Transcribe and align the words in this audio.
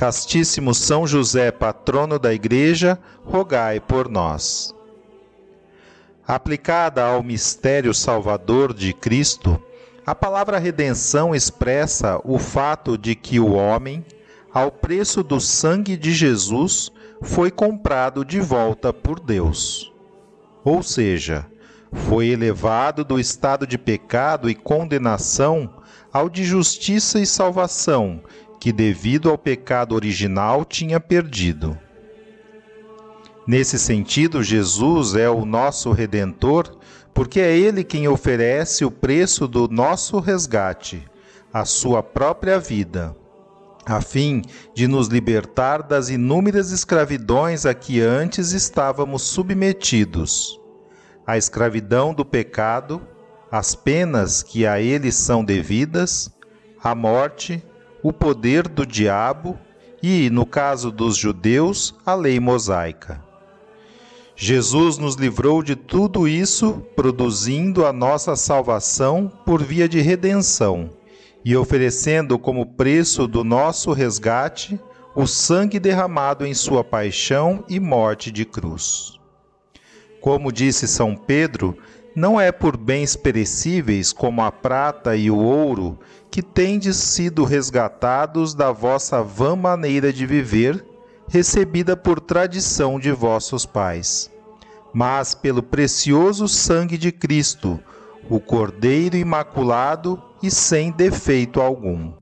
Castíssimo 0.00 0.72
São 0.72 1.06
José, 1.06 1.50
patrono 1.52 2.18
da 2.18 2.32
Igreja, 2.32 2.98
rogai 3.22 3.78
por 3.78 4.08
nós. 4.08 4.74
Aplicada 6.26 7.04
ao 7.04 7.22
mistério 7.22 7.92
salvador 7.92 8.72
de 8.72 8.94
Cristo, 8.94 9.62
a 10.06 10.14
palavra 10.14 10.56
redenção 10.56 11.34
expressa 11.34 12.18
o 12.24 12.38
fato 12.38 12.96
de 12.96 13.14
que 13.14 13.38
o 13.38 13.52
homem, 13.52 14.02
ao 14.50 14.72
preço 14.72 15.22
do 15.22 15.38
sangue 15.38 15.98
de 15.98 16.12
Jesus, 16.12 16.90
foi 17.20 17.50
comprado 17.50 18.24
de 18.24 18.40
volta 18.40 18.94
por 18.94 19.20
Deus. 19.20 19.92
Ou 20.64 20.82
seja, 20.82 21.46
foi 21.92 22.28
elevado 22.28 23.04
do 23.04 23.20
estado 23.20 23.66
de 23.66 23.76
pecado 23.76 24.48
e 24.48 24.54
condenação 24.54 25.68
ao 26.10 26.30
de 26.30 26.42
justiça 26.42 27.20
e 27.20 27.26
salvação 27.26 28.22
que, 28.60 28.70
devido 28.70 29.30
ao 29.30 29.38
pecado 29.38 29.94
original, 29.94 30.66
tinha 30.66 31.00
perdido. 31.00 31.76
Nesse 33.46 33.78
sentido, 33.78 34.42
Jesus 34.42 35.16
é 35.16 35.30
o 35.30 35.46
nosso 35.46 35.90
redentor, 35.90 36.76
porque 37.14 37.40
é 37.40 37.56
Ele 37.56 37.82
quem 37.82 38.06
oferece 38.06 38.84
o 38.84 38.90
preço 38.90 39.48
do 39.48 39.66
nosso 39.66 40.20
resgate, 40.20 41.02
a 41.52 41.64
sua 41.64 42.02
própria 42.02 42.60
vida, 42.60 43.16
a 43.86 44.00
fim 44.02 44.42
de 44.74 44.86
nos 44.86 45.08
libertar 45.08 45.82
das 45.82 46.10
inúmeras 46.10 46.70
escravidões 46.70 47.64
a 47.64 47.72
que 47.72 48.00
antes 48.00 48.52
estávamos 48.52 49.22
submetidos. 49.22 50.60
A 51.26 51.38
escravidão 51.38 52.12
do 52.12 52.24
pecado, 52.24 53.00
as 53.50 53.74
penas 53.74 54.42
que 54.42 54.66
a 54.66 54.80
ele 54.80 55.10
são 55.10 55.42
devidas, 55.42 56.30
a 56.82 56.94
morte, 56.94 57.62
o 58.02 58.12
poder 58.12 58.68
do 58.68 58.86
diabo 58.86 59.58
e, 60.02 60.30
no 60.30 60.46
caso 60.46 60.90
dos 60.90 61.16
judeus, 61.16 61.94
a 62.04 62.14
lei 62.14 62.40
mosaica. 62.40 63.22
Jesus 64.34 64.96
nos 64.96 65.16
livrou 65.16 65.62
de 65.62 65.76
tudo 65.76 66.26
isso, 66.26 66.82
produzindo 66.96 67.84
a 67.84 67.92
nossa 67.92 68.34
salvação 68.34 69.30
por 69.44 69.62
via 69.62 69.86
de 69.86 70.00
redenção 70.00 70.90
e 71.44 71.54
oferecendo 71.54 72.38
como 72.38 72.64
preço 72.64 73.26
do 73.26 73.44
nosso 73.44 73.92
resgate 73.92 74.80
o 75.14 75.26
sangue 75.26 75.78
derramado 75.78 76.46
em 76.46 76.54
sua 76.54 76.82
paixão 76.82 77.64
e 77.68 77.78
morte 77.78 78.30
de 78.30 78.46
cruz. 78.46 79.18
Como 80.20 80.52
disse 80.52 80.88
São 80.88 81.14
Pedro, 81.14 81.76
não 82.14 82.40
é 82.40 82.50
por 82.50 82.76
bens 82.76 83.16
perecíveis 83.16 84.12
como 84.12 84.42
a 84.42 84.50
prata 84.50 85.16
e 85.16 85.30
o 85.30 85.36
ouro 85.36 85.98
que 86.30 86.42
tendes 86.42 86.96
sido 86.96 87.44
resgatados 87.44 88.54
da 88.54 88.70
vossa 88.70 89.22
vã 89.22 89.56
maneira 89.56 90.12
de 90.12 90.24
viver, 90.24 90.84
recebida 91.28 91.96
por 91.96 92.20
tradição 92.20 92.98
de 92.98 93.10
vossos 93.10 93.66
pais, 93.66 94.30
mas 94.92 95.34
pelo 95.34 95.62
precioso 95.62 96.46
sangue 96.46 96.96
de 96.96 97.10
Cristo, 97.10 97.80
o 98.28 98.38
Cordeiro 98.38 99.16
imaculado 99.16 100.22
e 100.42 100.50
sem 100.50 100.90
defeito 100.90 101.60
algum. 101.60 102.12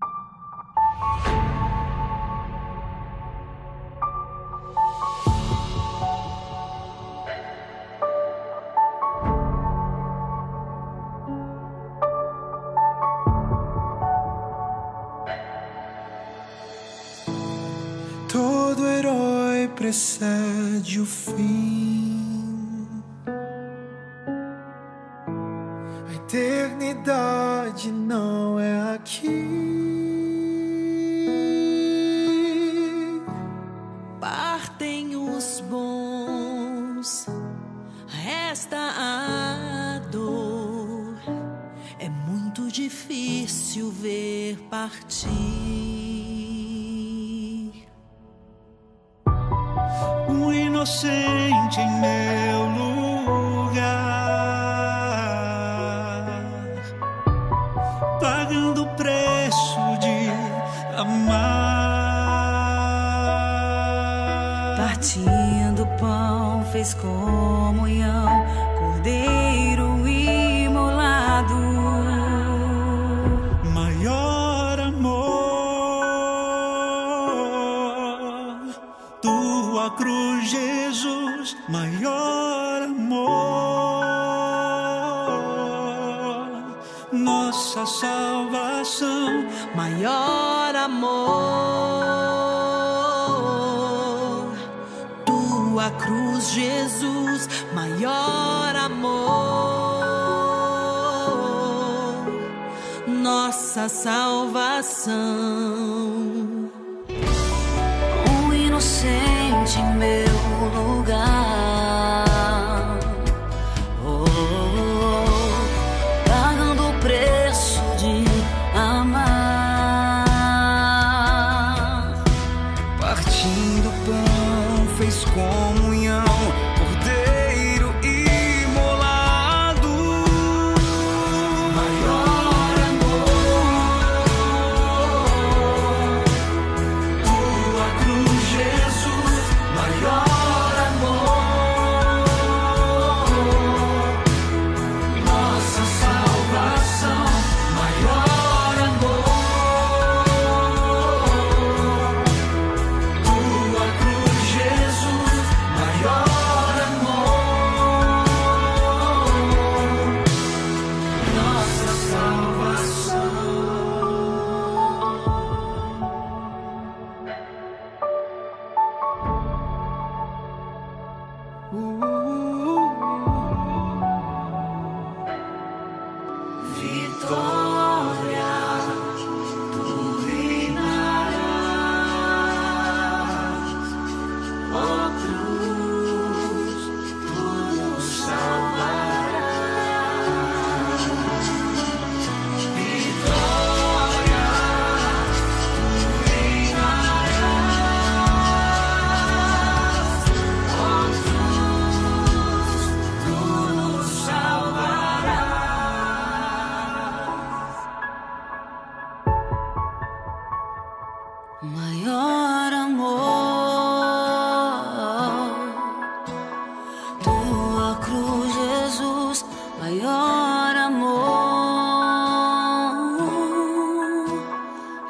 maior 220.09 220.77
amor, 220.77 221.19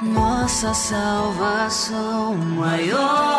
nossa 0.02 0.74
salvação 0.74 2.34
maior. 2.34 3.37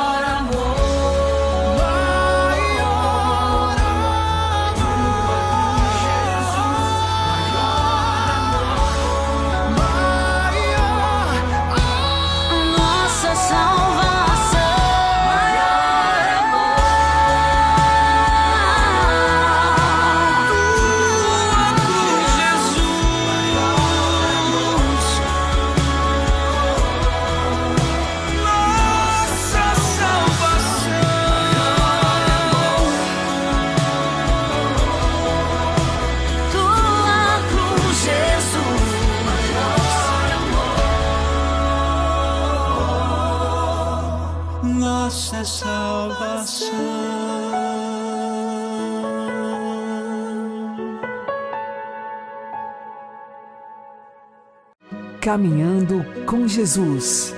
Caminhando 55.29 56.03
com 56.25 56.47
Jesus 56.47 57.35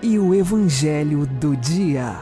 e 0.00 0.16
o 0.16 0.32
Evangelho 0.32 1.26
do 1.26 1.56
Dia. 1.56 2.20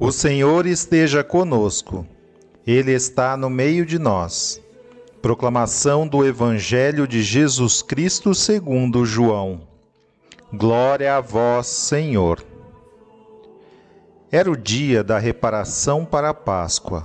O 0.00 0.10
Senhor 0.10 0.64
esteja 0.64 1.22
conosco, 1.22 2.06
Ele 2.66 2.92
está 2.92 3.36
no 3.36 3.50
meio 3.50 3.84
de 3.84 3.98
nós. 3.98 4.58
Proclamação 5.20 6.08
do 6.08 6.24
Evangelho 6.24 7.06
de 7.06 7.22
Jesus 7.22 7.82
Cristo 7.82 8.34
segundo 8.34 9.04
João. 9.04 9.68
Glória 10.50 11.14
a 11.14 11.20
vós, 11.20 11.66
Senhor. 11.66 12.42
Era 14.32 14.50
o 14.50 14.56
dia 14.56 15.04
da 15.04 15.18
reparação 15.18 16.06
para 16.06 16.30
a 16.30 16.34
Páscoa. 16.34 17.04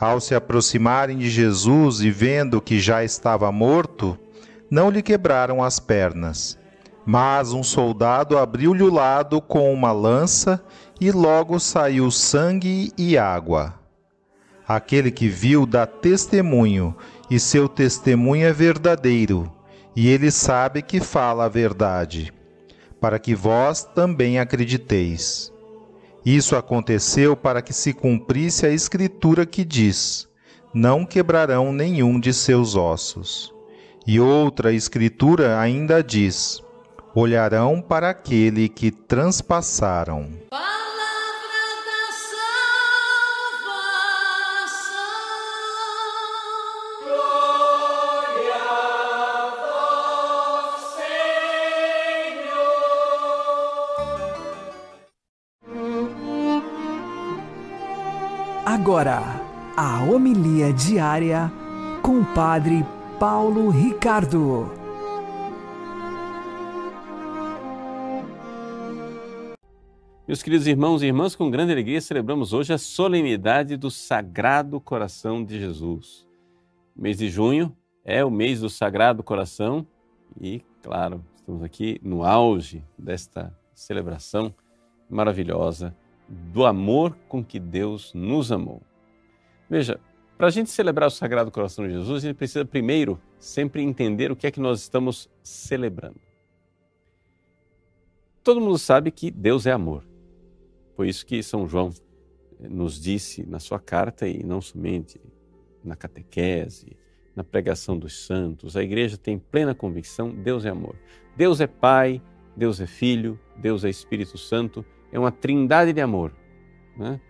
Ao 0.00 0.18
se 0.18 0.34
aproximarem 0.34 1.18
de 1.18 1.28
Jesus 1.28 2.00
e 2.00 2.10
vendo 2.10 2.58
que 2.58 2.80
já 2.80 3.04
estava 3.04 3.52
morto, 3.52 4.18
não 4.70 4.88
lhe 4.88 5.02
quebraram 5.02 5.62
as 5.62 5.78
pernas. 5.78 6.58
Mas 7.04 7.52
um 7.52 7.62
soldado 7.62 8.38
abriu-lhe 8.38 8.82
o 8.82 8.90
lado 8.90 9.42
com 9.42 9.70
uma 9.70 9.92
lança 9.92 10.64
e 10.98 11.12
logo 11.12 11.60
saiu 11.60 12.10
sangue 12.10 12.90
e 12.96 13.18
água. 13.18 13.74
Aquele 14.66 15.10
que 15.10 15.28
viu 15.28 15.66
dá 15.66 15.84
testemunho, 15.84 16.96
e 17.30 17.38
seu 17.38 17.68
testemunho 17.68 18.46
é 18.46 18.52
verdadeiro, 18.52 19.52
e 19.94 20.08
ele 20.08 20.30
sabe 20.30 20.80
que 20.80 21.00
fala 21.00 21.44
a 21.44 21.48
verdade, 21.48 22.32
para 23.00 23.18
que 23.18 23.34
vós 23.34 23.84
também 23.84 24.38
acrediteis. 24.38 25.52
Isso 26.24 26.54
aconteceu 26.54 27.34
para 27.34 27.62
que 27.62 27.72
se 27.72 27.92
cumprisse 27.92 28.66
a 28.66 28.70
Escritura 28.70 29.46
que 29.46 29.64
diz: 29.64 30.28
Não 30.74 31.06
quebrarão 31.06 31.72
nenhum 31.72 32.20
de 32.20 32.32
seus 32.32 32.76
ossos. 32.76 33.54
E 34.06 34.20
outra 34.20 34.72
Escritura 34.72 35.58
ainda 35.58 36.02
diz: 36.02 36.62
Olharão 37.14 37.80
para 37.80 38.10
aquele 38.10 38.68
que 38.68 38.90
transpassaram. 38.90 40.28
Agora, 58.90 59.22
a 59.76 60.02
homilia 60.02 60.72
diária 60.72 61.48
com 62.02 62.22
o 62.22 62.34
Padre 62.34 62.84
Paulo 63.20 63.70
Ricardo. 63.70 64.68
Meus 70.26 70.42
queridos 70.42 70.66
irmãos 70.66 71.04
e 71.04 71.06
irmãs, 71.06 71.36
com 71.36 71.48
grande 71.48 71.70
alegria 71.70 72.00
celebramos 72.00 72.52
hoje 72.52 72.72
a 72.72 72.78
solenidade 72.78 73.76
do 73.76 73.92
Sagrado 73.92 74.80
Coração 74.80 75.44
de 75.44 75.60
Jesus. 75.60 76.26
O 76.96 77.00
mês 77.00 77.16
de 77.16 77.30
junho 77.30 77.72
é 78.04 78.24
o 78.24 78.30
mês 78.30 78.60
do 78.60 78.68
Sagrado 78.68 79.22
Coração 79.22 79.86
e, 80.40 80.64
claro, 80.82 81.24
estamos 81.36 81.62
aqui 81.62 82.00
no 82.02 82.24
auge 82.24 82.82
desta 82.98 83.56
celebração 83.72 84.52
maravilhosa 85.08 85.94
do 86.30 86.64
amor 86.64 87.16
com 87.28 87.44
que 87.44 87.58
Deus 87.58 88.14
nos 88.14 88.52
amou. 88.52 88.80
Veja, 89.68 90.00
para 90.38 90.46
a 90.46 90.50
gente 90.50 90.70
celebrar 90.70 91.08
o 91.08 91.10
Sagrado 91.10 91.50
Coração 91.50 91.86
de 91.86 91.92
Jesus, 91.92 92.24
a 92.24 92.28
gente 92.28 92.36
precisa 92.36 92.64
primeiro 92.64 93.20
sempre 93.38 93.82
entender 93.82 94.30
o 94.30 94.36
que 94.36 94.46
é 94.46 94.50
que 94.50 94.60
nós 94.60 94.80
estamos 94.80 95.28
celebrando. 95.42 96.20
Todo 98.42 98.60
mundo 98.60 98.78
sabe 98.78 99.10
que 99.10 99.30
Deus 99.30 99.66
é 99.66 99.72
amor. 99.72 100.04
Foi 100.96 101.08
isso 101.08 101.26
que 101.26 101.42
São 101.42 101.66
João 101.66 101.92
eh, 102.60 102.68
nos 102.68 102.98
disse 103.00 103.44
na 103.44 103.58
sua 103.58 103.78
carta 103.78 104.26
e 104.26 104.42
não 104.42 104.60
somente 104.60 105.20
na 105.84 105.94
catequese, 105.94 106.96
na 107.34 107.44
pregação 107.44 107.98
dos 107.98 108.24
santos. 108.24 108.76
A 108.76 108.82
igreja 108.82 109.18
tem 109.18 109.38
plena 109.38 109.74
convicção: 109.74 110.30
Deus 110.30 110.64
é 110.64 110.70
amor. 110.70 110.96
Deus 111.36 111.60
é 111.60 111.66
Pai, 111.66 112.22
Deus 112.56 112.80
é 112.80 112.86
Filho, 112.86 113.38
Deus 113.56 113.84
é 113.84 113.90
Espírito 113.90 114.38
Santo 114.38 114.84
é 115.12 115.18
uma 115.18 115.32
trindade 115.32 115.92
de 115.92 116.00
amor. 116.00 116.32
Né? 116.96 117.20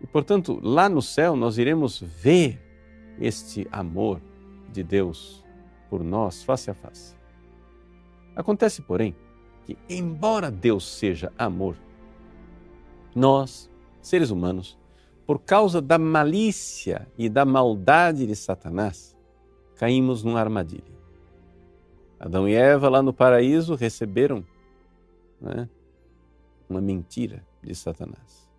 E, 0.00 0.06
portanto, 0.06 0.58
lá 0.62 0.88
no 0.88 1.00
céu 1.00 1.36
nós 1.36 1.58
iremos 1.58 2.00
ver 2.00 2.60
este 3.20 3.66
amor 3.70 4.20
de 4.72 4.82
Deus 4.82 5.44
por 5.88 6.02
nós 6.02 6.42
face 6.42 6.70
a 6.70 6.74
face. 6.74 7.14
Acontece, 8.34 8.82
porém, 8.82 9.14
que, 9.64 9.78
embora 9.88 10.50
Deus 10.50 10.86
seja 10.86 11.32
amor, 11.38 11.76
nós, 13.14 13.70
seres 14.02 14.30
humanos, 14.30 14.76
por 15.26 15.38
causa 15.38 15.80
da 15.80 15.98
malícia 15.98 17.08
e 17.16 17.28
da 17.28 17.44
maldade 17.44 18.26
de 18.26 18.36
Satanás, 18.36 19.16
caímos 19.76 20.22
numa 20.22 20.40
armadilha. 20.40 20.94
Adão 22.18 22.48
e 22.48 22.54
Eva, 22.54 22.88
lá 22.88 23.02
no 23.02 23.12
paraíso, 23.12 23.74
receberam 23.74 24.44
né, 25.40 25.68
uma 26.74 26.80
mentira 26.80 27.46
de 27.62 27.74
Satanás. 27.74 28.50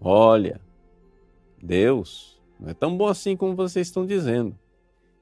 Olha, 0.00 0.60
Deus 1.62 2.40
não 2.58 2.68
é 2.70 2.74
tão 2.74 2.96
bom 2.96 3.06
assim 3.06 3.36
como 3.36 3.54
vocês 3.54 3.86
estão 3.86 4.04
dizendo. 4.04 4.58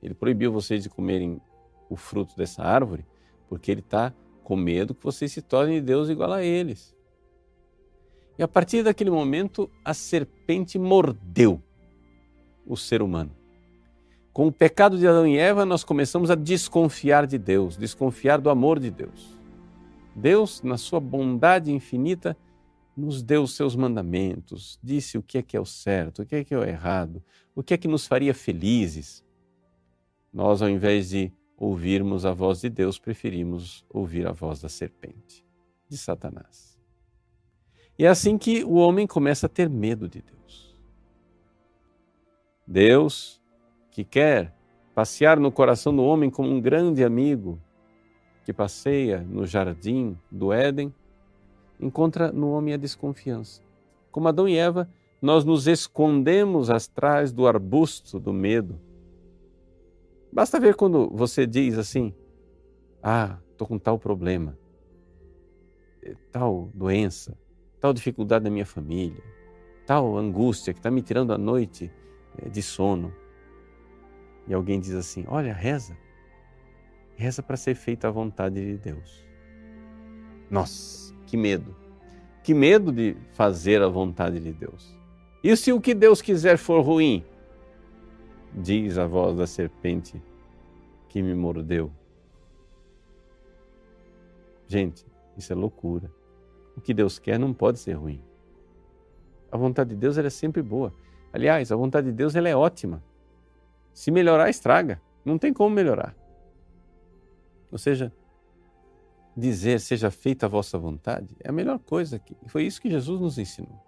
Ele 0.03 0.15
proibiu 0.15 0.51
vocês 0.51 0.83
de 0.83 0.89
comerem 0.89 1.41
o 1.89 1.97
fruto 1.97 2.37
dessa 2.37 2.63
árvore 2.63 3.05
porque 3.49 3.71
ele 3.71 3.81
está 3.81 4.15
com 4.45 4.57
medo 4.57 4.95
que 4.95 5.05
vocês 5.05 5.33
se 5.33 5.43
tornem 5.43 5.83
Deus 5.83 6.09
igual 6.09 6.33
a 6.33 6.43
eles. 6.43 6.97
E 8.39 8.43
a 8.43 8.49
partir 8.49 8.83
daquele 8.83 9.11
momento, 9.11 9.69
a 9.85 9.93
serpente 9.93 10.79
mordeu 10.79 11.61
o 12.65 12.77
ser 12.77 13.03
humano. 13.03 13.33
Com 14.33 14.47
o 14.47 14.53
pecado 14.53 14.97
de 14.97 15.07
Adão 15.07 15.27
e 15.27 15.37
Eva, 15.37 15.67
nós 15.67 15.83
começamos 15.83 16.31
a 16.31 16.37
desconfiar 16.37 17.27
de 17.27 17.37
Deus, 17.37 17.77
desconfiar 17.77 18.41
do 18.41 18.49
amor 18.49 18.79
de 18.79 18.91
Deus. 18.91 19.40
Deus, 20.15 20.63
na 20.63 20.77
sua 20.77 21.01
bondade 21.01 21.73
infinita, 21.73 22.37
nos 22.97 23.23
deu 23.23 23.43
os 23.43 23.55
seus 23.55 23.75
mandamentos, 23.75 24.79
disse 24.83 25.17
o 25.17 25.23
que 25.23 25.39
é 25.39 25.43
que 25.43 25.57
é 25.57 25.61
o 25.61 25.65
certo, 25.65 26.23
o 26.23 26.27
que 26.27 26.37
é 26.37 26.45
que 26.45 26.53
é 26.53 26.59
o 26.59 26.65
errado, 26.65 27.23
o 27.55 27.63
que 27.63 27.75
é 27.75 27.79
que 27.79 27.89
nos 27.89 28.07
faria 28.07 28.35
felizes. 28.35 29.25
Nós, 30.33 30.63
ao 30.63 30.69
invés 30.69 31.11
de 31.11 31.33
ouvirmos 31.57 32.25
a 32.25 32.33
voz 32.33 32.61
de 32.61 32.69
Deus, 32.69 32.99
preferimos 32.99 33.85
ouvir 33.89 34.27
a 34.27 34.33
voz 34.33 34.61
da 34.61 34.69
serpente, 34.69 35.45
de 35.89 35.97
Satanás. 35.97 36.79
E 37.99 38.05
é 38.05 38.09
assim 38.09 38.39
que 38.39 38.65
o 38.65 38.75
homem 38.75 39.07
começa 39.07 39.47
a 39.47 39.49
ter 39.49 39.69
medo 39.69 40.09
de 40.09 40.23
Deus. 40.23 40.75
Deus, 42.67 43.43
que 43.91 44.05
quer 44.05 44.55
passear 44.95 45.39
no 45.39 45.51
coração 45.53 45.95
do 45.95 46.03
homem 46.03 46.31
como 46.31 46.49
um 46.49 46.61
grande 46.61 47.05
amigo 47.05 47.61
que 48.51 48.55
passeia 48.55 49.21
no 49.21 49.47
jardim 49.47 50.19
do 50.29 50.53
Éden, 50.53 50.93
encontra 51.79 52.33
no 52.33 52.51
homem 52.51 52.75
a 52.75 52.77
desconfiança. 52.77 53.63
Como 54.11 54.27
Adão 54.27 54.49
e 54.49 54.57
Eva, 54.57 54.91
nós 55.23 55.45
nos 55.45 55.69
escondemos 55.69 56.69
atrás 56.69 57.33
do 57.33 57.47
arbusto 57.47 58.19
do 58.19 58.33
medo. 58.33 58.81
Basta 60.33 60.59
ver 60.59 60.75
quando 60.75 61.09
você 61.11 61.47
diz 61.47 61.79
assim: 61.79 62.13
Ah, 63.01 63.39
estou 63.53 63.69
com 63.69 63.79
tal 63.79 64.01
problema, 64.01 64.59
tal 66.33 66.73
doença, 66.75 67.39
tal 67.79 67.93
dificuldade 67.93 68.43
na 68.43 68.51
minha 68.51 68.67
família, 68.67 69.23
tal 69.87 70.19
angústia 70.19 70.73
que 70.73 70.81
está 70.81 70.91
me 70.91 71.03
tirando 71.03 71.33
a 71.33 71.39
noite 71.39 71.89
eh, 72.37 72.49
de 72.49 72.63
sono. 72.63 73.15
E 74.49 74.53
alguém 74.53 74.81
diz 74.81 74.95
assim: 74.95 75.25
Olha, 75.29 75.53
reza. 75.53 75.97
Reza 77.21 77.43
para 77.43 77.59
ser 77.59 77.75
feita 77.75 78.09
a 78.09 78.11
vontade 78.11 78.55
de 78.55 78.79
Deus. 78.79 79.23
Nossa, 80.51 81.15
que 81.27 81.37
medo. 81.37 81.77
Que 82.43 82.55
medo 82.55 82.91
de 82.91 83.15
fazer 83.35 83.83
a 83.83 83.89
vontade 83.89 84.41
de 84.41 84.51
Deus. 84.51 84.97
E 85.45 85.55
se 85.55 85.71
o 85.71 85.83
que 85.83 85.93
Deus 85.93 86.23
quiser 86.23 86.57
for 86.57 86.81
ruim? 86.81 87.23
Diz 88.55 88.97
a 88.97 89.07
voz 89.07 89.37
da 89.37 89.47
serpente 89.47 90.21
que 91.11 91.21
me 91.21 91.35
mordeu. 91.35 91.93
Gente, 94.67 95.05
isso 95.37 95.53
é 95.53 95.57
loucura. 95.57 96.11
O 96.75 96.81
que 96.81 96.95
Deus 96.95 97.19
quer 97.19 97.39
não 97.39 97.53
pode 97.53 97.81
ser 97.81 97.93
ruim. 97.93 98.25
A 99.53 99.59
vontade 99.59 99.91
de 99.91 99.97
Deus 99.97 100.17
é 100.17 100.31
sempre 100.31 100.63
boa. 100.63 100.91
Aliás, 101.35 101.71
a 101.71 101.77
vontade 101.77 102.07
de 102.07 102.15
Deus 102.15 102.35
ela 102.35 102.49
é 102.49 102.57
ótima. 102.57 103.05
Se 103.93 104.11
melhorar, 104.11 104.49
estraga. 104.49 105.03
Não 105.23 105.37
tem 105.37 105.53
como 105.53 105.69
melhorar. 105.69 106.17
Ou 107.71 107.79
seja, 107.79 108.13
dizer 109.37 109.81
seja 109.81 110.11
feita 110.11 110.47
a 110.47 110.49
vossa 110.49 110.77
vontade 110.77 111.37
é 111.41 111.49
a 111.49 111.53
melhor 111.53 111.79
coisa 111.79 112.19
que 112.19 112.37
foi 112.47 112.65
isso 112.65 112.81
que 112.81 112.91
Jesus 112.91 113.21
nos 113.21 113.39
ensinou. 113.39 113.81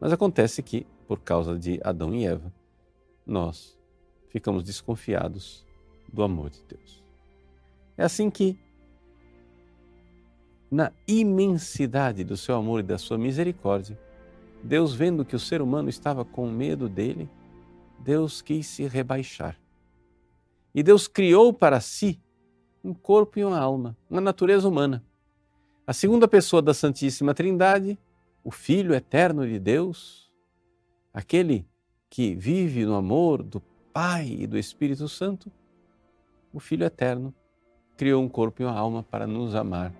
Mas 0.00 0.12
acontece 0.12 0.62
que, 0.62 0.86
por 1.06 1.20
causa 1.20 1.58
de 1.58 1.80
Adão 1.84 2.14
e 2.14 2.26
Eva, 2.26 2.52
nós 3.24 3.78
ficamos 4.28 4.64
desconfiados 4.64 5.64
do 6.12 6.22
amor 6.22 6.50
de 6.50 6.62
Deus. 6.64 7.02
É 7.96 8.04
assim 8.04 8.28
que 8.28 8.58
na 10.70 10.90
imensidade 11.06 12.24
do 12.24 12.36
seu 12.36 12.56
amor 12.56 12.80
e 12.80 12.82
da 12.82 12.98
sua 12.98 13.18
misericórdia, 13.18 13.98
Deus, 14.64 14.94
vendo 14.94 15.24
que 15.24 15.36
o 15.36 15.40
ser 15.40 15.60
humano 15.60 15.88
estava 15.88 16.24
com 16.24 16.50
medo 16.50 16.88
dele, 16.88 17.28
Deus 17.98 18.40
quis 18.40 18.66
se 18.66 18.86
rebaixar. 18.86 19.60
E 20.74 20.82
Deus 20.82 21.06
criou 21.06 21.52
para 21.52 21.78
si 21.80 22.18
um 22.84 22.92
corpo 22.92 23.38
e 23.38 23.44
uma 23.44 23.58
alma, 23.58 23.96
uma 24.10 24.20
natureza 24.20 24.68
humana. 24.68 25.04
A 25.86 25.92
segunda 25.92 26.26
pessoa 26.26 26.60
da 26.60 26.74
Santíssima 26.74 27.34
Trindade, 27.34 27.98
o 28.42 28.50
Filho 28.50 28.94
eterno 28.94 29.46
de 29.46 29.58
Deus, 29.58 30.30
aquele 31.12 31.66
que 32.10 32.34
vive 32.34 32.84
no 32.84 32.94
amor 32.94 33.42
do 33.42 33.60
Pai 33.92 34.36
e 34.40 34.46
do 34.46 34.58
Espírito 34.58 35.08
Santo, 35.08 35.50
o 36.52 36.60
Filho 36.60 36.84
eterno 36.84 37.34
criou 37.96 38.22
um 38.22 38.28
corpo 38.28 38.62
e 38.62 38.64
uma 38.64 38.76
alma 38.76 39.02
para 39.02 39.26
nos 39.26 39.54
amar 39.54 39.92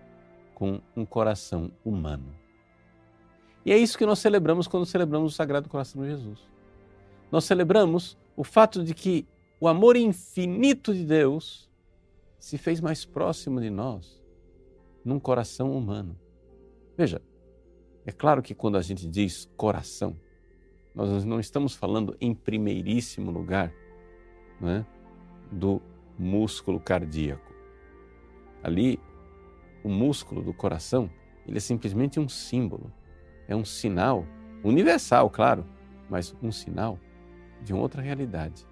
com 0.54 0.80
um 0.96 1.04
coração 1.04 1.70
humano. 1.84 2.34
E 3.64 3.72
é 3.72 3.78
isso 3.78 3.96
que 3.96 4.06
nós 4.06 4.18
celebramos 4.18 4.66
quando 4.66 4.86
celebramos 4.86 5.32
o 5.32 5.36
Sagrado 5.36 5.68
Coração 5.68 6.02
de 6.02 6.10
Jesus. 6.10 6.40
Nós 7.30 7.44
celebramos 7.44 8.16
o 8.36 8.42
fato 8.42 8.82
de 8.82 8.92
que 8.92 9.26
o 9.60 9.68
amor 9.68 9.96
infinito 9.96 10.92
de 10.92 11.04
Deus 11.04 11.70
se 12.42 12.58
fez 12.58 12.80
mais 12.80 13.04
próximo 13.04 13.60
de 13.60 13.70
nós 13.70 14.20
num 15.04 15.20
coração 15.20 15.70
humano. 15.78 16.18
Veja, 16.98 17.22
é 18.04 18.10
claro 18.10 18.42
que 18.42 18.52
quando 18.52 18.76
a 18.76 18.82
gente 18.82 19.06
diz 19.06 19.48
coração, 19.56 20.16
nós 20.92 21.24
não 21.24 21.38
estamos 21.38 21.72
falando 21.72 22.16
em 22.20 22.34
primeiríssimo 22.34 23.30
lugar 23.30 23.72
é, 24.60 24.84
do 25.52 25.80
músculo 26.18 26.80
cardíaco. 26.80 27.54
Ali 28.60 28.98
o 29.84 29.88
músculo 29.88 30.42
do 30.42 30.52
coração, 30.52 31.08
ele 31.46 31.58
é 31.58 31.60
simplesmente 31.60 32.18
um 32.18 32.28
símbolo, 32.28 32.92
é 33.46 33.54
um 33.54 33.64
sinal 33.64 34.26
universal, 34.64 35.30
claro, 35.30 35.64
mas 36.10 36.34
um 36.42 36.50
sinal 36.50 36.98
de 37.62 37.72
outra 37.72 38.02
realidade, 38.02 38.66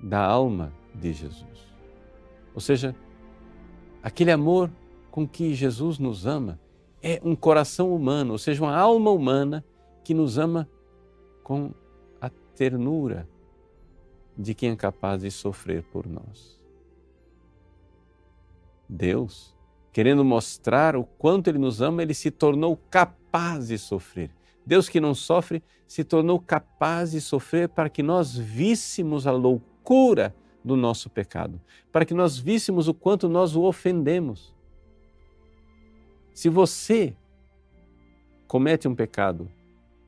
da 0.00 0.24
alma 0.24 0.72
de 0.94 1.12
Jesus. 1.12 1.71
Ou 2.54 2.60
seja, 2.60 2.94
aquele 4.02 4.30
amor 4.30 4.70
com 5.10 5.26
que 5.26 5.54
Jesus 5.54 5.98
nos 5.98 6.26
ama 6.26 6.58
é 7.02 7.20
um 7.24 7.34
coração 7.34 7.94
humano, 7.94 8.32
ou 8.32 8.38
seja, 8.38 8.62
uma 8.62 8.76
alma 8.76 9.10
humana 9.10 9.64
que 10.04 10.14
nos 10.14 10.38
ama 10.38 10.68
com 11.42 11.72
a 12.20 12.28
ternura 12.54 13.28
de 14.36 14.54
quem 14.54 14.70
é 14.70 14.76
capaz 14.76 15.22
de 15.22 15.30
sofrer 15.30 15.82
por 15.82 16.06
nós. 16.06 16.60
Deus 18.88 19.52
querendo 19.92 20.24
mostrar 20.24 20.96
o 20.96 21.04
quanto 21.04 21.48
Ele 21.48 21.58
nos 21.58 21.82
ama, 21.82 22.02
Ele 22.02 22.14
se 22.14 22.30
tornou 22.30 22.76
capaz 22.90 23.68
de 23.68 23.78
sofrer. 23.78 24.30
Deus 24.64 24.88
que 24.88 25.00
não 25.00 25.14
sofre 25.14 25.62
se 25.86 26.02
tornou 26.02 26.40
capaz 26.40 27.10
de 27.10 27.20
sofrer 27.20 27.68
para 27.68 27.90
que 27.90 28.02
nós 28.02 28.34
víssemos 28.34 29.26
a 29.26 29.32
loucura 29.32 30.34
do 30.64 30.76
nosso 30.76 31.10
pecado, 31.10 31.60
para 31.90 32.04
que 32.04 32.14
nós 32.14 32.38
víssemos 32.38 32.88
o 32.88 32.94
quanto 32.94 33.28
nós 33.28 33.56
o 33.56 33.62
ofendemos. 33.62 34.54
Se 36.32 36.48
você 36.48 37.14
comete 38.46 38.86
um 38.86 38.94
pecado 38.94 39.50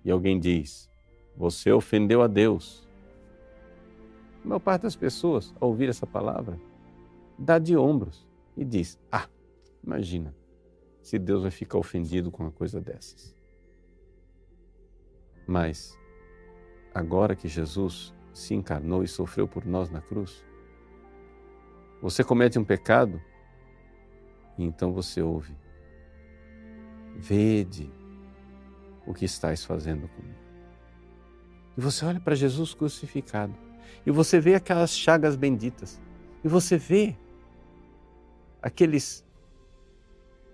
e 0.05 0.11
alguém 0.11 0.39
diz, 0.39 0.89
você 1.37 1.73
ofendeu 1.73 2.23
a 2.23 2.27
Deus, 2.27 2.87
a 4.45 4.49
maior 4.49 4.61
parte 4.61 4.83
das 4.83 4.95
pessoas, 4.95 5.55
ao 5.61 5.71
ouvir 5.71 5.89
essa 5.89 6.07
palavra, 6.07 6.59
dá 7.39 7.59
de 7.59 7.77
ombros 7.77 8.27
e 8.57 8.65
diz: 8.65 8.99
Ah, 9.11 9.27
Imagina 9.85 10.35
se 11.03 11.19
Deus 11.19 11.43
vai 11.43 11.51
ficar 11.51 11.77
ofendido 11.77 12.31
com 12.31 12.45
uma 12.45 12.53
coisa 12.53 12.81
dessas. 12.81 13.37
Mas, 15.47 15.99
agora 16.95 17.37
que 17.37 17.47
Jesus 17.47 18.14
se 18.35 18.53
encarnou 18.55 19.03
e 19.03 19.09
sofreu 19.09 19.49
por 19.49 19.65
nós 19.65 19.89
na 19.89 20.03
cruz, 20.03 20.45
você 22.03 22.23
comete 22.23 22.59
um 22.59 22.65
pecado 22.65 23.23
e 24.59 24.65
então 24.65 24.93
você 24.93 25.23
ouve: 25.23 25.57
Vede 27.17 27.91
o 29.07 29.15
que 29.15 29.25
estáis 29.25 29.65
fazendo 29.65 30.09
comigo. 30.09 30.45
E 31.77 31.81
você 31.81 32.05
olha 32.05 32.21
para 32.21 32.35
Jesus 32.35 32.75
crucificado 32.75 33.55
e 34.05 34.11
você 34.11 34.39
vê 34.39 34.55
aquelas 34.55 34.91
chagas 34.91 35.37
benditas 35.37 36.01
e 36.45 36.49
você 36.49 36.77
vê 36.77 37.17
aqueles 38.61 39.25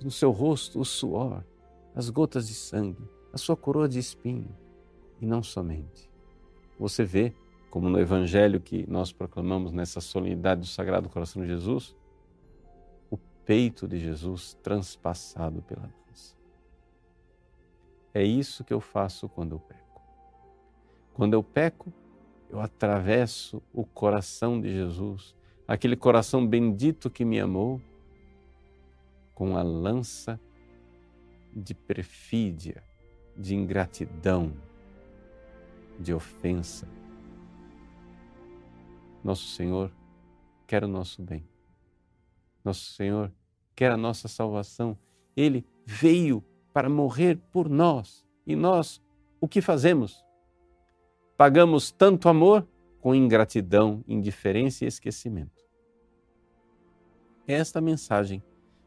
no 0.02 0.10
seu 0.10 0.30
rosto 0.30 0.80
o 0.80 0.84
suor, 0.84 1.44
as 1.94 2.08
gotas 2.10 2.48
de 2.48 2.54
sangue, 2.54 3.08
a 3.32 3.38
sua 3.38 3.56
coroa 3.56 3.88
de 3.88 3.98
espinho. 3.98 4.48
E 5.20 5.26
não 5.26 5.42
somente. 5.42 6.10
Você 6.78 7.04
vê, 7.04 7.34
como 7.70 7.88
no 7.88 8.00
evangelho 8.00 8.60
que 8.60 8.84
nós 8.90 9.12
proclamamos 9.12 9.72
nessa 9.72 10.00
solenidade 10.00 10.62
do 10.62 10.66
Sagrado 10.66 11.08
Coração 11.08 11.40
de 11.40 11.48
Jesus, 11.48 11.96
o 13.08 13.16
peito 13.46 13.86
de 13.86 13.98
Jesus 13.98 14.58
transpassado 14.60 15.62
pela 15.62 15.82
lança. 15.82 16.36
É 18.12 18.24
isso 18.24 18.64
que 18.64 18.74
eu 18.74 18.80
faço 18.80 19.28
quando 19.28 19.54
eu 19.54 19.60
peco. 19.60 20.02
Quando 21.14 21.34
eu 21.34 21.42
peco, 21.44 21.92
eu 22.50 22.60
atravesso 22.60 23.62
o 23.72 23.84
coração 23.84 24.60
de 24.60 24.72
Jesus, 24.72 25.36
aquele 25.68 25.94
coração 25.94 26.44
bendito 26.44 27.08
que 27.08 27.24
me 27.24 27.38
amou, 27.38 27.80
com 29.32 29.56
a 29.56 29.62
lança 29.62 30.38
de 31.54 31.72
perfídia, 31.72 32.82
de 33.36 33.54
ingratidão, 33.54 34.52
de 35.98 36.12
ofensa. 36.12 36.86
Nosso 39.22 39.46
Senhor 39.48 39.92
quer 40.66 40.84
o 40.84 40.88
nosso 40.88 41.22
bem. 41.22 41.44
Nosso 42.64 42.92
Senhor 42.92 43.32
quer 43.74 43.90
a 43.90 43.96
nossa 43.96 44.28
salvação. 44.28 44.96
Ele 45.36 45.64
veio 45.84 46.44
para 46.72 46.88
morrer 46.88 47.38
por 47.50 47.68
nós. 47.68 48.26
E 48.46 48.54
nós, 48.54 49.02
o 49.40 49.48
que 49.48 49.60
fazemos? 49.60 50.24
Pagamos 51.36 51.90
tanto 51.90 52.28
amor 52.28 52.66
com 53.00 53.14
ingratidão, 53.14 54.04
indiferença 54.06 54.84
e 54.84 54.88
esquecimento. 54.88 55.64
É 57.46 57.54
esta 57.54 57.80
mensagem 57.80 58.42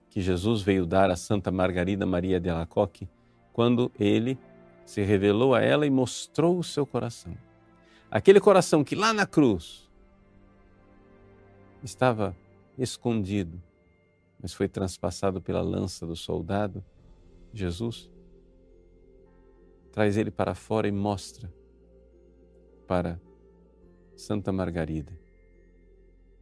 que 0.09 0.21
Jesus 0.21 0.61
veio 0.61 0.85
dar 0.85 1.09
a 1.09 1.15
Santa 1.15 1.51
Margarida 1.51 2.05
Maria 2.05 2.39
de 2.39 2.49
Alacoque 2.49 3.09
quando 3.51 3.91
ele 3.99 4.37
se 4.85 5.01
revelou 5.01 5.55
a 5.55 5.61
ela 5.61 5.85
e 5.85 5.89
mostrou 5.89 6.59
o 6.59 6.63
seu 6.63 6.85
coração. 6.85 7.35
Aquele 8.11 8.39
coração 8.39 8.83
que 8.83 8.95
lá 8.95 9.11
na 9.11 9.25
cruz 9.25 9.82
estava 11.83 12.35
escondido, 12.77 13.61
mas 14.41 14.53
foi 14.53 14.67
transpassado 14.67 15.41
pela 15.41 15.61
lança 15.61 16.05
do 16.07 16.15
soldado, 16.15 16.83
Jesus 17.53 18.11
traz 19.91 20.17
ele 20.17 20.31
para 20.31 20.55
fora 20.55 20.87
e 20.87 20.91
mostra 20.91 21.53
para 22.87 23.21
Santa 24.15 24.51
Margarida. 24.51 25.11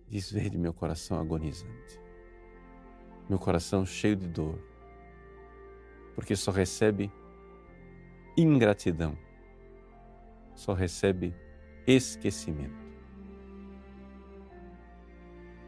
Diz: 0.07 0.31
Vede 0.31 0.57
meu 0.57 0.73
coração 0.73 1.19
agonizante 1.19 2.01
meu 3.31 3.39
coração 3.39 3.85
cheio 3.85 4.17
de 4.17 4.27
dor, 4.27 4.59
porque 6.15 6.35
só 6.35 6.51
recebe 6.51 7.09
ingratidão, 8.35 9.17
só 10.53 10.73
recebe 10.73 11.33
esquecimento. 11.87 12.90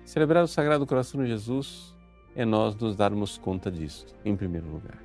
Celebrar 0.06 0.44
o 0.44 0.48
Sagrado 0.48 0.86
Coração 0.86 1.22
de 1.22 1.28
Jesus 1.28 1.96
é 2.36 2.46
nós 2.46 2.76
nos 2.76 2.96
darmos 2.96 3.38
conta 3.38 3.72
disto, 3.72 4.14
em 4.26 4.36
primeiro 4.36 4.68
lugar. 4.68 5.02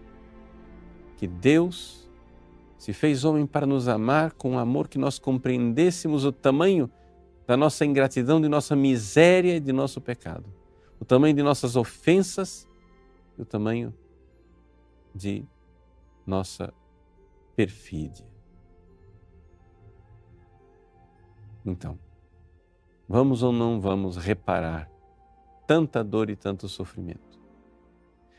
Que 1.16 1.26
Deus 1.26 2.08
se 2.76 2.92
fez 2.92 3.24
homem 3.24 3.46
para 3.46 3.66
nos 3.66 3.88
amar 3.88 4.32
com 4.32 4.52
um 4.52 4.58
amor 4.58 4.88
que 4.88 4.98
nós 4.98 5.18
compreendêssemos 5.18 6.24
o 6.24 6.32
tamanho 6.32 6.90
da 7.46 7.56
nossa 7.56 7.84
ingratidão, 7.84 8.40
de 8.40 8.48
nossa 8.48 8.76
miséria 8.76 9.56
e 9.56 9.61
de 9.61 9.72
nosso 9.72 10.00
pecado 10.00 10.58
o 11.00 11.04
tamanho 11.04 11.34
de 11.34 11.42
nossas 11.42 11.76
ofensas 11.76 12.66
e 13.37 13.42
o 13.42 13.44
tamanho 13.44 13.94
de 15.14 15.44
nossa 16.26 16.72
perfídia. 17.54 18.26
Então, 21.64 21.98
vamos 23.08 23.42
ou 23.42 23.52
não 23.52 23.80
vamos 23.80 24.16
reparar 24.16 24.90
tanta 25.66 26.04
dor 26.04 26.28
e 26.28 26.36
tanto 26.36 26.68
sofrimento? 26.68 27.40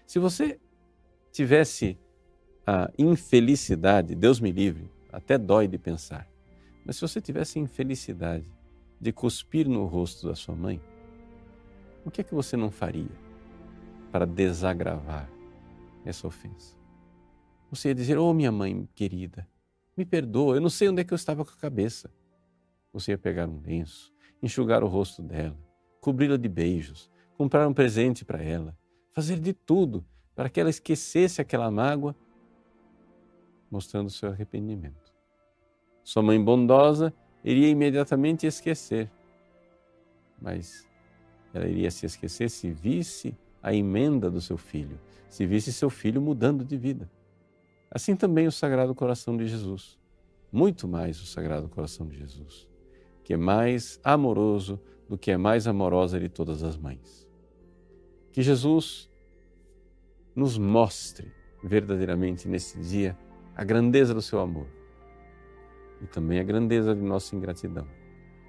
Se 0.05 0.19
você 0.19 0.59
tivesse 1.31 1.97
a 2.65 2.91
infelicidade, 2.97 4.15
Deus 4.15 4.39
me 4.39 4.51
livre, 4.51 4.91
até 5.11 5.37
dói 5.37 5.67
de 5.67 5.77
pensar, 5.77 6.29
mas 6.85 6.95
se 6.95 7.01
você 7.01 7.19
tivesse 7.19 7.59
infelicidade 7.59 8.45
de 8.99 9.11
cuspir 9.11 9.67
no 9.67 9.85
rosto 9.85 10.27
da 10.27 10.35
sua 10.35 10.55
mãe, 10.55 10.81
o 12.05 12.11
que 12.11 12.21
é 12.21 12.23
que 12.23 12.33
você 12.33 12.55
não 12.55 12.71
faria 12.71 13.11
para 14.11 14.25
desagravar 14.25 15.29
essa 16.05 16.27
ofensa? 16.27 16.77
Você 17.69 17.89
ia 17.89 17.95
dizer: 17.95 18.17
Oh, 18.17 18.33
minha 18.33 18.51
mãe 18.51 18.87
querida, 18.95 19.47
me 19.95 20.05
perdoa, 20.05 20.55
eu 20.55 20.61
não 20.61 20.69
sei 20.69 20.89
onde 20.89 21.01
é 21.01 21.03
que 21.03 21.13
eu 21.13 21.15
estava 21.15 21.45
com 21.45 21.51
a 21.51 21.57
cabeça. 21.57 22.11
Você 22.91 23.11
ia 23.11 23.17
pegar 23.17 23.47
um 23.47 23.61
lenço, 23.61 24.11
enxugar 24.41 24.83
o 24.83 24.87
rosto 24.87 25.21
dela, 25.21 25.57
cobri-la 25.99 26.37
de 26.37 26.47
beijos, 26.47 27.09
comprar 27.37 27.67
um 27.67 27.73
presente 27.73 28.23
para 28.23 28.41
ela, 28.41 28.77
fazer 29.13 29.39
de 29.39 29.53
tudo 29.53 30.05
para 30.35 30.49
que 30.49 30.59
ela 30.59 30.69
esquecesse 30.69 31.41
aquela 31.41 31.69
mágoa, 31.69 32.15
mostrando 33.69 34.09
seu 34.09 34.29
arrependimento. 34.29 35.13
Sua 36.03 36.23
mãe 36.23 36.41
bondosa 36.41 37.13
iria 37.43 37.67
imediatamente 37.67 38.47
esquecer, 38.47 39.11
mas 40.41 40.87
ela 41.53 41.67
iria 41.67 41.91
se 41.91 42.05
esquecer 42.05 42.49
se 42.49 42.71
visse 42.71 43.37
a 43.61 43.73
emenda 43.73 44.31
do 44.31 44.39
seu 44.39 44.57
filho, 44.57 44.97
se 45.27 45.45
visse 45.45 45.73
seu 45.73 45.89
filho 45.89 46.21
mudando 46.21 46.63
de 46.63 46.77
vida. 46.77 47.11
Assim 47.91 48.15
também 48.15 48.47
o 48.47 48.51
Sagrado 48.51 48.95
Coração 48.95 49.35
de 49.35 49.45
Jesus, 49.45 49.99
muito 50.51 50.87
mais 50.87 51.21
o 51.21 51.25
Sagrado 51.25 51.67
Coração 51.67 52.07
de 52.07 52.17
Jesus, 52.17 52.68
que 53.29 53.33
é 53.35 53.37
mais 53.37 53.99
amoroso 54.03 54.81
do 55.07 55.15
que 55.15 55.29
é 55.29 55.37
mais 55.37 55.67
amorosa 55.67 56.19
de 56.19 56.27
todas 56.27 56.63
as 56.63 56.75
mães. 56.75 57.29
Que 58.31 58.41
Jesus 58.41 59.07
nos 60.35 60.57
mostre 60.57 61.31
verdadeiramente 61.63 62.47
nesse 62.47 62.79
dia 62.79 63.15
a 63.55 63.63
grandeza 63.63 64.15
do 64.15 64.21
seu 64.21 64.39
amor 64.39 64.65
e 66.01 66.07
também 66.07 66.39
a 66.39 66.43
grandeza 66.43 66.95
de 66.95 67.03
nossa 67.03 67.35
ingratidão, 67.35 67.87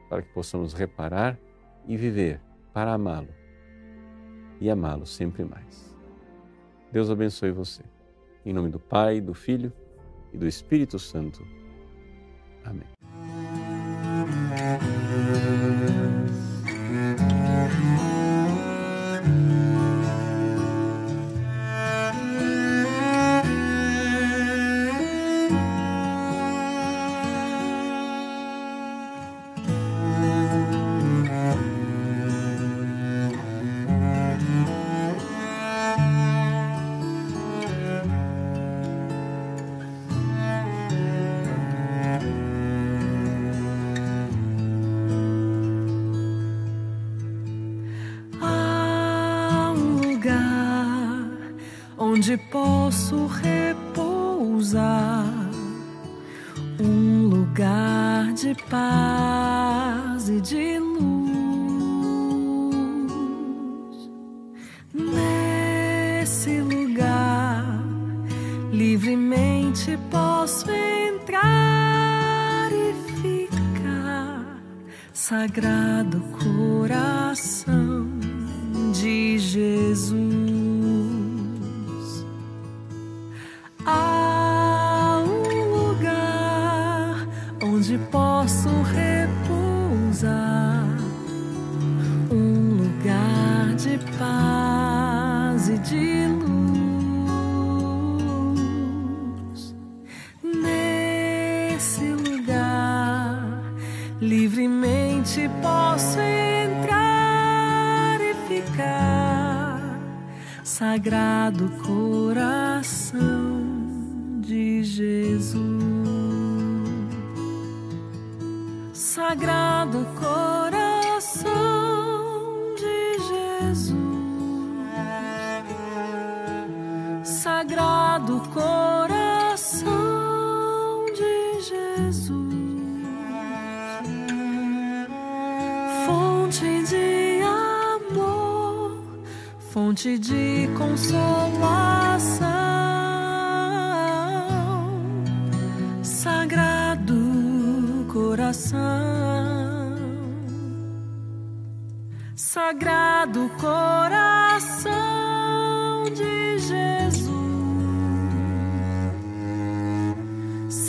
para 0.09 0.23
que 0.23 0.33
possamos 0.33 0.73
reparar 0.73 1.39
e 1.87 1.95
viver 1.95 2.41
para 2.73 2.95
amá-lo 2.95 3.35
e 4.63 4.71
amá-lo 4.71 5.05
sempre 5.05 5.45
mais. 5.45 5.95
Deus 6.91 7.11
abençoe 7.11 7.51
você. 7.51 7.83
Em 8.47 8.55
nome 8.55 8.71
do 8.71 8.81
Pai, 8.81 9.21
do 9.21 9.35
Filho 9.35 9.71
e 10.33 10.39
do 10.39 10.47
Espírito 10.47 10.99
Santo. 10.99 11.47
Amém. 12.65 13.00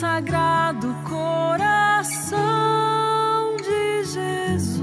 Sagrado 0.02 0.92
Coração 1.08 2.36
de 3.58 4.02
Jesus. 4.02 4.82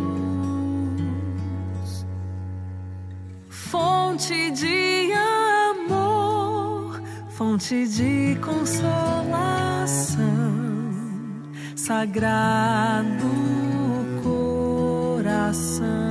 Fonte 3.49 4.49
de 4.51 5.12
amor, 5.71 7.01
fonte 7.27 7.86
de 7.86 8.38
consolação. 8.39 10.23
Sagrado 11.75 13.27
Coração. 14.23 16.09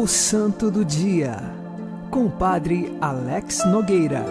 O 0.00 0.08
Santo 0.08 0.70
do 0.70 0.82
Dia, 0.82 1.36
com 2.10 2.24
o 2.24 2.30
Padre 2.30 2.86
Alex 3.02 3.66
Nogueira. 3.66 4.24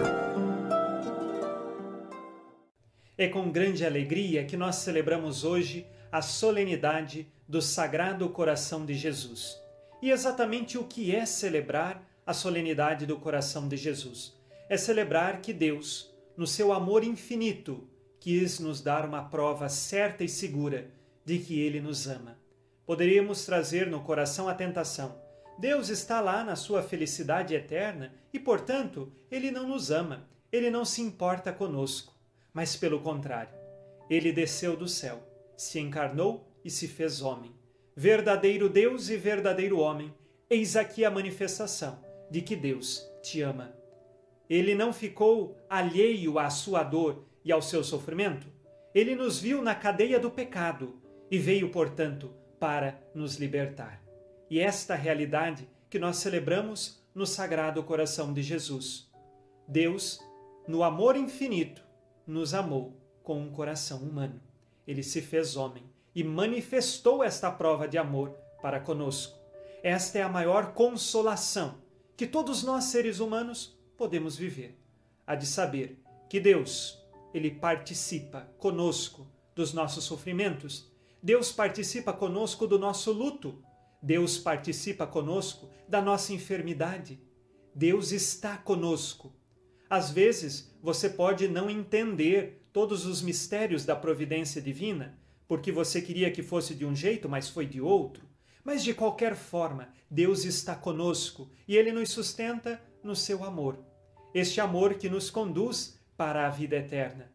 É 3.16 3.28
com 3.28 3.52
grande 3.52 3.86
alegria 3.86 4.44
que 4.44 4.56
nós 4.56 4.74
celebramos 4.74 5.44
hoje 5.44 5.86
a 6.10 6.20
solenidade 6.20 7.28
do 7.48 7.62
Sagrado 7.62 8.28
Coração 8.30 8.84
de 8.84 8.94
Jesus. 8.94 9.56
E 10.02 10.10
exatamente 10.10 10.76
o 10.76 10.82
que 10.82 11.14
é 11.14 11.24
celebrar 11.24 12.02
a 12.26 12.34
solenidade 12.34 13.06
do 13.06 13.16
Coração 13.16 13.68
de 13.68 13.76
Jesus? 13.76 14.36
É 14.68 14.76
celebrar 14.76 15.40
que 15.40 15.52
Deus, 15.52 16.12
no 16.36 16.48
seu 16.48 16.72
amor 16.72 17.04
infinito, 17.04 17.86
quis 18.18 18.58
nos 18.58 18.80
dar 18.80 19.06
uma 19.06 19.22
prova 19.22 19.68
certa 19.68 20.24
e 20.24 20.28
segura 20.28 20.90
de 21.24 21.38
que 21.38 21.60
Ele 21.60 21.80
nos 21.80 22.08
ama. 22.08 22.36
Poderíamos 22.84 23.46
trazer 23.46 23.86
no 23.86 24.00
coração 24.00 24.48
a 24.48 24.54
tentação. 24.54 25.29
Deus 25.60 25.90
está 25.90 26.22
lá 26.22 26.42
na 26.42 26.56
sua 26.56 26.82
felicidade 26.82 27.54
eterna 27.54 28.14
e, 28.32 28.38
portanto, 28.38 29.12
Ele 29.30 29.50
não 29.50 29.68
nos 29.68 29.90
ama, 29.90 30.26
Ele 30.50 30.70
não 30.70 30.86
se 30.86 31.02
importa 31.02 31.52
conosco. 31.52 32.14
Mas, 32.50 32.76
pelo 32.76 33.00
contrário, 33.00 33.52
Ele 34.08 34.32
desceu 34.32 34.74
do 34.74 34.88
céu, 34.88 35.22
se 35.58 35.78
encarnou 35.78 36.50
e 36.64 36.70
se 36.70 36.88
fez 36.88 37.20
homem. 37.20 37.54
Verdadeiro 37.94 38.70
Deus 38.70 39.10
e 39.10 39.18
verdadeiro 39.18 39.78
homem, 39.78 40.14
eis 40.48 40.76
aqui 40.76 41.04
a 41.04 41.10
manifestação 41.10 42.02
de 42.30 42.40
que 42.40 42.56
Deus 42.56 43.06
te 43.22 43.42
ama. 43.42 43.74
Ele 44.48 44.74
não 44.74 44.94
ficou 44.94 45.58
alheio 45.68 46.38
à 46.38 46.48
sua 46.48 46.82
dor 46.82 47.26
e 47.44 47.52
ao 47.52 47.60
seu 47.60 47.84
sofrimento. 47.84 48.46
Ele 48.94 49.14
nos 49.14 49.38
viu 49.38 49.60
na 49.60 49.74
cadeia 49.74 50.18
do 50.18 50.30
pecado 50.30 50.98
e 51.30 51.38
veio, 51.38 51.68
portanto, 51.68 52.34
para 52.58 52.98
nos 53.14 53.36
libertar. 53.36 53.99
E 54.50 54.58
esta 54.58 54.96
realidade 54.96 55.68
que 55.88 55.98
nós 55.98 56.16
celebramos 56.16 57.00
no 57.14 57.24
Sagrado 57.24 57.82
Coração 57.84 58.32
de 58.32 58.42
Jesus. 58.42 59.08
Deus, 59.66 60.20
no 60.66 60.82
amor 60.82 61.16
infinito, 61.16 61.82
nos 62.26 62.52
amou 62.52 63.00
com 63.22 63.40
um 63.40 63.50
coração 63.52 63.98
humano. 63.98 64.40
Ele 64.86 65.04
se 65.04 65.22
fez 65.22 65.56
homem 65.56 65.84
e 66.14 66.24
manifestou 66.24 67.22
esta 67.22 67.50
prova 67.50 67.86
de 67.86 67.96
amor 67.96 68.30
para 68.60 68.80
conosco. 68.80 69.38
Esta 69.82 70.18
é 70.18 70.22
a 70.22 70.28
maior 70.28 70.72
consolação 70.72 71.78
que 72.16 72.26
todos 72.26 72.62
nós 72.64 72.84
seres 72.84 73.20
humanos 73.20 73.78
podemos 73.96 74.36
viver. 74.36 74.76
A 75.26 75.36
de 75.36 75.46
saber 75.46 76.02
que 76.28 76.40
Deus, 76.40 77.00
ele 77.32 77.50
participa 77.50 78.48
conosco 78.58 79.26
dos 79.54 79.72
nossos 79.72 80.04
sofrimentos. 80.04 80.90
Deus 81.22 81.52
participa 81.52 82.12
conosco 82.12 82.66
do 82.66 82.78
nosso 82.78 83.12
luto. 83.12 83.62
Deus 84.02 84.38
participa 84.38 85.06
conosco 85.06 85.68
da 85.86 86.00
nossa 86.00 86.32
enfermidade. 86.32 87.20
Deus 87.74 88.12
está 88.12 88.56
conosco. 88.56 89.32
Às 89.88 90.10
vezes, 90.10 90.74
você 90.82 91.10
pode 91.10 91.48
não 91.48 91.68
entender 91.68 92.66
todos 92.72 93.04
os 93.04 93.20
mistérios 93.20 93.84
da 93.84 93.94
providência 93.94 94.62
divina, 94.62 95.18
porque 95.46 95.70
você 95.70 96.00
queria 96.00 96.30
que 96.30 96.42
fosse 96.42 96.74
de 96.74 96.86
um 96.86 96.94
jeito, 96.94 97.28
mas 97.28 97.48
foi 97.48 97.66
de 97.66 97.80
outro. 97.80 98.26
Mas 98.64 98.82
de 98.82 98.94
qualquer 98.94 99.34
forma, 99.34 99.92
Deus 100.10 100.44
está 100.44 100.74
conosco 100.74 101.50
e 101.66 101.76
ele 101.76 101.92
nos 101.92 102.10
sustenta 102.10 102.80
no 103.02 103.16
seu 103.16 103.44
amor. 103.44 103.78
Este 104.32 104.60
amor 104.60 104.94
que 104.94 105.08
nos 105.10 105.28
conduz 105.28 105.98
para 106.16 106.46
a 106.46 106.50
vida 106.50 106.76
eterna. 106.76 107.30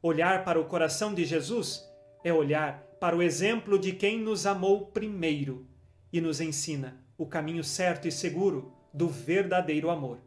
Olhar 0.00 0.44
para 0.44 0.60
o 0.60 0.64
coração 0.64 1.12
de 1.12 1.24
Jesus 1.24 1.84
é 2.24 2.32
olhar 2.32 2.82
para 2.98 3.16
o 3.16 3.22
exemplo 3.22 3.78
de 3.78 3.92
quem 3.92 4.18
nos 4.18 4.46
amou 4.46 4.86
primeiro 4.86 5.68
e 6.12 6.20
nos 6.20 6.40
ensina 6.40 7.02
o 7.16 7.26
caminho 7.26 7.64
certo 7.64 8.06
e 8.06 8.12
seguro 8.12 8.72
do 8.92 9.08
verdadeiro 9.08 9.90
amor. 9.90 10.18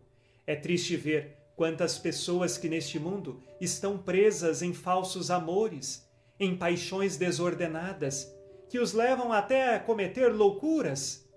É 0.45 0.55
triste 0.55 0.95
ver 0.95 1.37
quantas 1.55 1.97
pessoas 1.97 2.57
que 2.57 2.67
neste 2.67 2.99
mundo 2.99 3.41
estão 3.59 3.97
presas 3.97 4.61
em 4.61 4.73
falsos 4.73 5.31
amores, 5.31 6.07
em 6.39 6.55
paixões 6.55 7.17
desordenadas, 7.17 8.33
que 8.69 8.79
os 8.79 8.93
levam 8.93 9.31
até 9.31 9.75
a 9.75 9.79
cometer 9.79 10.29
loucuras, 10.29 11.27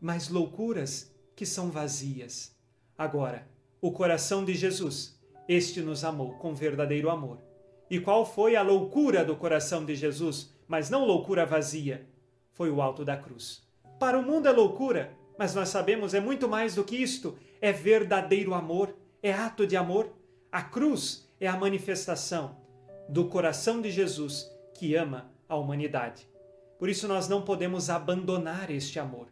mas 0.00 0.28
loucuras 0.28 1.12
que 1.36 1.44
são 1.44 1.70
vazias. 1.70 2.54
Agora, 2.96 3.46
o 3.80 3.92
coração 3.92 4.44
de 4.44 4.54
Jesus, 4.54 5.20
este 5.48 5.80
nos 5.80 6.04
amou 6.04 6.34
com 6.38 6.54
verdadeiro 6.54 7.10
amor. 7.10 7.38
E 7.90 8.00
qual 8.00 8.24
foi 8.24 8.56
a 8.56 8.62
loucura 8.62 9.24
do 9.24 9.36
coração 9.36 9.84
de 9.84 9.94
Jesus, 9.94 10.54
mas 10.66 10.88
não 10.88 11.04
loucura 11.04 11.44
vazia? 11.44 12.08
Foi 12.54 12.70
o 12.70 12.80
alto 12.80 13.04
da 13.04 13.16
cruz. 13.16 13.62
Para 13.98 14.18
o 14.18 14.22
mundo 14.22 14.48
é 14.48 14.52
loucura, 14.52 15.12
mas 15.38 15.54
nós 15.54 15.68
sabemos 15.68 16.14
é 16.14 16.20
muito 16.20 16.48
mais 16.48 16.74
do 16.74 16.84
que 16.84 16.96
isto, 16.96 17.36
é 17.60 17.72
verdadeiro 17.72 18.54
amor, 18.54 18.96
é 19.22 19.32
ato 19.32 19.66
de 19.66 19.76
amor. 19.76 20.12
A 20.50 20.62
cruz 20.62 21.28
é 21.40 21.46
a 21.46 21.56
manifestação 21.56 22.56
do 23.08 23.26
coração 23.26 23.80
de 23.80 23.90
Jesus 23.90 24.50
que 24.74 24.94
ama 24.94 25.30
a 25.48 25.56
humanidade. 25.56 26.28
Por 26.78 26.88
isso 26.88 27.08
nós 27.08 27.28
não 27.28 27.42
podemos 27.42 27.90
abandonar 27.90 28.70
este 28.70 28.98
amor. 28.98 29.28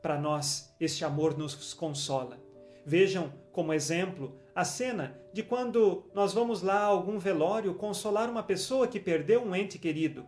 Para 0.00 0.20
nós, 0.20 0.74
este 0.80 1.04
amor 1.04 1.36
nos 1.36 1.74
consola. 1.74 2.38
Vejam 2.84 3.32
como 3.52 3.72
exemplo 3.72 4.36
a 4.54 4.64
cena 4.64 5.16
de 5.32 5.42
quando 5.42 6.04
nós 6.14 6.32
vamos 6.32 6.62
lá 6.62 6.80
a 6.80 6.86
algum 6.86 7.18
velório 7.18 7.74
consolar 7.74 8.28
uma 8.28 8.42
pessoa 8.42 8.88
que 8.88 8.98
perdeu 8.98 9.42
um 9.42 9.54
ente 9.54 9.78
querido. 9.78 10.26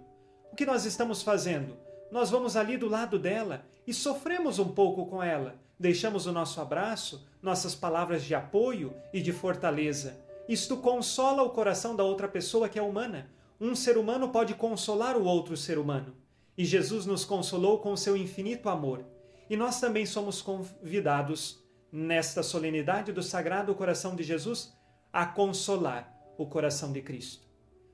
O 0.53 0.57
que 0.57 0.65
nós 0.65 0.85
estamos 0.85 1.23
fazendo? 1.23 1.77
Nós 2.11 2.31
vamos 2.31 2.57
ali 2.57 2.77
do 2.77 2.89
lado 2.89 3.19
dela 3.19 3.65
e 3.87 3.93
sofremos 3.93 4.59
um 4.59 4.69
pouco 4.69 5.07
com 5.07 5.23
ela. 5.23 5.57
Deixamos 5.79 6.27
o 6.27 6.33
nosso 6.33 6.61
abraço, 6.61 7.27
nossas 7.43 7.75
palavras 7.75 8.25
de 8.25 8.35
apoio 8.35 8.95
e 9.13 9.21
de 9.21 9.33
fortaleza. 9.33 10.19
Isto 10.49 10.77
consola 10.77 11.43
o 11.43 11.51
coração 11.51 11.97
da 11.97 12.05
outra 12.05 12.29
pessoa 12.29 12.69
que 12.69 12.79
é 12.79 12.83
humana. 12.83 13.31
Um 13.61 13.75
ser 13.75 13.97
humano 13.97 14.29
pode 14.29 14.55
consolar 14.55 15.17
o 15.17 15.25
outro 15.25 15.57
ser 15.57 15.79
humano. 15.79 16.15
E 16.57 16.65
Jesus 16.65 17.07
nos 17.07 17.25
consolou 17.25 17.79
com 17.79 17.97
seu 17.97 18.17
infinito 18.17 18.69
amor. 18.69 19.05
E 19.49 19.57
nós 19.57 19.81
também 19.81 20.07
somos 20.07 20.41
convidados, 20.41 21.63
nesta 21.91 22.43
solenidade 22.43 23.13
do 23.13 23.23
Sagrado 23.23 23.75
Coração 23.75 24.17
de 24.17 24.23
Jesus, 24.23 24.73
a 25.13 25.27
consolar 25.27 26.13
o 26.37 26.47
coração 26.47 26.93
de 26.93 27.01
Cristo. 27.01 27.47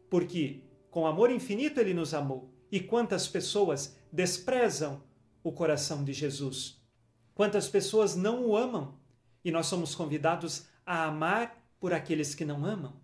Porque 0.08 0.62
com 0.90 1.06
amor 1.06 1.30
infinito 1.30 1.78
ele 1.78 1.94
nos 1.94 2.14
amou. 2.14 2.50
E 2.70 2.80
quantas 2.80 3.26
pessoas 3.26 3.96
desprezam 4.12 5.02
o 5.42 5.52
coração 5.52 6.04
de 6.04 6.12
Jesus? 6.12 6.80
Quantas 7.34 7.68
pessoas 7.68 8.14
não 8.14 8.44
o 8.46 8.56
amam? 8.56 8.98
E 9.44 9.50
nós 9.50 9.66
somos 9.66 9.94
convidados 9.94 10.66
a 10.84 11.04
amar 11.04 11.56
por 11.78 11.92
aqueles 11.92 12.34
que 12.34 12.44
não 12.44 12.64
amam, 12.64 13.00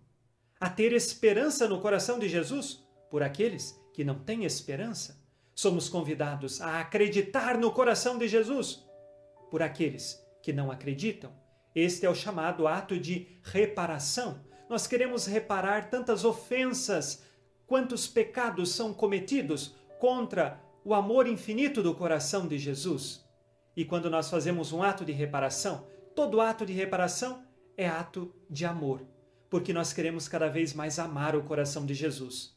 a 0.59 0.69
ter 0.69 0.93
esperança 0.93 1.67
no 1.67 1.81
coração 1.81 2.19
de 2.19 2.29
Jesus 2.29 2.83
por 3.09 3.23
aqueles 3.23 3.79
que 3.93 4.03
não 4.03 4.19
têm 4.19 4.45
esperança 4.45 5.17
somos 5.57 5.89
convidados 5.89 6.61
a 6.61 6.79
acreditar 6.79 7.57
no 7.57 7.71
coração 7.71 8.15
de 8.15 8.27
Jesus 8.27 8.85
por 9.49 9.63
aqueles 9.63 10.23
que 10.43 10.53
não 10.53 10.69
acreditam. 10.69 11.33
Este 11.73 12.05
é 12.05 12.09
o 12.09 12.13
chamado 12.13 12.67
ato 12.67 12.99
de 12.99 13.27
reparação. 13.41 14.39
Nós 14.69 14.85
queremos 14.85 15.25
reparar 15.25 15.89
tantas 15.89 16.23
ofensas, 16.23 17.23
quantos 17.67 18.07
pecados 18.07 18.71
são 18.71 18.93
cometidos 18.93 19.75
contra 19.99 20.59
o 20.83 20.93
amor 20.93 21.27
infinito 21.27 21.83
do 21.83 21.93
coração 21.93 22.47
de 22.47 22.57
Jesus. 22.57 23.23
E 23.75 23.83
quando 23.83 24.09
nós 24.09 24.29
fazemos 24.29 24.71
um 24.71 24.81
ato 24.81 25.03
de 25.03 25.11
reparação, 25.11 25.85
todo 26.15 26.39
ato 26.39 26.65
de 26.65 26.71
reparação 26.73 27.43
é 27.75 27.87
ato 27.87 28.33
de 28.49 28.65
amor, 28.65 29.05
porque 29.49 29.73
nós 29.73 29.91
queremos 29.93 30.27
cada 30.27 30.47
vez 30.47 30.73
mais 30.73 30.97
amar 30.97 31.35
o 31.35 31.43
coração 31.43 31.85
de 31.85 31.93
Jesus. 31.93 32.55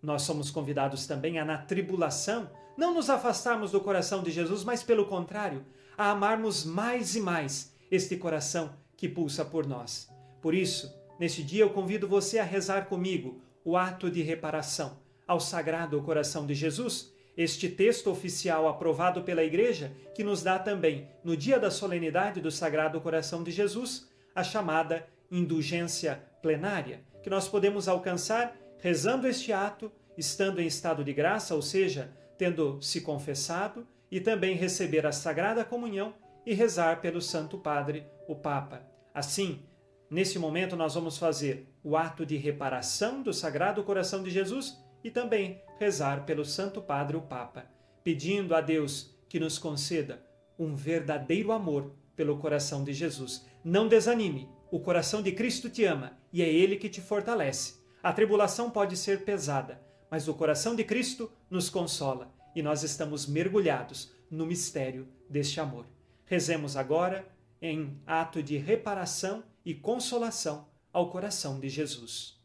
Nós 0.00 0.22
somos 0.22 0.50
convidados 0.50 1.06
também 1.06 1.38
a, 1.38 1.44
na 1.44 1.58
tribulação, 1.58 2.48
não 2.76 2.94
nos 2.94 3.10
afastarmos 3.10 3.72
do 3.72 3.80
coração 3.80 4.22
de 4.22 4.30
Jesus, 4.30 4.64
mas 4.64 4.82
pelo 4.82 5.06
contrário, 5.06 5.66
a 5.98 6.10
amarmos 6.10 6.64
mais 6.64 7.16
e 7.16 7.20
mais 7.20 7.74
este 7.90 8.16
coração 8.16 8.72
que 8.96 9.08
pulsa 9.08 9.44
por 9.44 9.66
nós. 9.66 10.08
Por 10.40 10.54
isso, 10.54 10.90
neste 11.18 11.42
dia 11.42 11.64
eu 11.64 11.70
convido 11.70 12.08
você 12.08 12.38
a 12.38 12.44
rezar 12.44 12.86
comigo 12.86 13.42
o 13.64 13.76
ato 13.76 14.10
de 14.10 14.22
reparação 14.22 14.98
ao 15.26 15.38
Sagrado 15.38 16.00
Coração 16.02 16.46
de 16.46 16.54
Jesus, 16.54 17.12
este 17.36 17.68
texto 17.68 18.10
oficial 18.10 18.68
aprovado 18.68 19.22
pela 19.22 19.44
Igreja 19.44 19.92
que 20.14 20.24
nos 20.24 20.42
dá 20.42 20.58
também, 20.58 21.08
no 21.22 21.36
dia 21.36 21.58
da 21.58 21.70
solenidade 21.70 22.40
do 22.40 22.50
Sagrado 22.50 23.00
Coração 23.00 23.42
de 23.42 23.50
Jesus, 23.50 24.08
a 24.34 24.42
chamada 24.42 25.06
indulgência 25.30 26.22
plenária, 26.42 27.00
que 27.22 27.30
nós 27.30 27.48
podemos 27.48 27.86
alcançar 27.86 28.56
rezando 28.78 29.28
este 29.28 29.52
ato, 29.52 29.92
estando 30.16 30.60
em 30.60 30.66
estado 30.66 31.04
de 31.04 31.12
graça, 31.12 31.54
ou 31.54 31.62
seja, 31.62 32.10
tendo 32.36 32.80
se 32.82 33.00
confessado, 33.00 33.86
e 34.10 34.20
também 34.20 34.56
receber 34.56 35.06
a 35.06 35.12
Sagrada 35.12 35.64
Comunhão 35.64 36.14
e 36.44 36.52
rezar 36.52 37.00
pelo 37.00 37.20
Santo 37.20 37.56
Padre, 37.58 38.04
o 38.26 38.34
Papa. 38.34 38.82
Assim, 39.14 39.62
nesse 40.10 40.38
momento, 40.38 40.76
nós 40.76 40.94
vamos 40.94 41.16
fazer 41.16 41.66
o 41.82 41.96
ato 41.96 42.26
de 42.26 42.36
reparação 42.36 43.22
do 43.22 43.32
Sagrado 43.32 43.82
Coração 43.84 44.22
de 44.22 44.30
Jesus 44.30 44.76
e 45.02 45.10
também 45.10 45.62
rezar 45.78 46.26
pelo 46.26 46.44
Santo 46.44 46.82
Padre, 46.82 47.16
o 47.16 47.22
Papa, 47.22 47.64
pedindo 48.02 48.54
a 48.54 48.60
Deus 48.60 49.16
que 49.28 49.40
nos 49.40 49.58
conceda 49.58 50.22
um 50.58 50.74
verdadeiro 50.74 51.52
amor 51.52 51.94
pelo 52.14 52.36
coração 52.38 52.84
de 52.84 52.92
Jesus. 52.92 53.46
Não 53.64 53.88
desanime, 53.88 54.48
o 54.70 54.80
coração 54.80 55.22
de 55.22 55.32
Cristo 55.32 55.70
te 55.70 55.84
ama 55.84 56.18
e 56.32 56.42
é 56.42 56.48
Ele 56.48 56.76
que 56.76 56.88
te 56.88 57.00
fortalece. 57.00 57.80
A 58.02 58.12
tribulação 58.12 58.70
pode 58.70 58.96
ser 58.96 59.24
pesada, 59.24 59.80
mas 60.10 60.28
o 60.28 60.34
coração 60.34 60.74
de 60.74 60.84
Cristo 60.84 61.30
nos 61.48 61.70
consola 61.70 62.34
e 62.54 62.62
nós 62.62 62.82
estamos 62.82 63.26
mergulhados 63.26 64.12
no 64.30 64.44
mistério 64.44 65.08
deste 65.28 65.60
amor. 65.60 65.86
Rezemos 66.24 66.76
agora 66.76 67.26
em 67.60 68.00
ato 68.06 68.42
de 68.42 68.56
reparação 68.56 69.42
e 69.64 69.74
consolação 69.74 70.68
ao 70.92 71.10
coração 71.10 71.60
de 71.60 71.68
Jesus. 71.68 72.38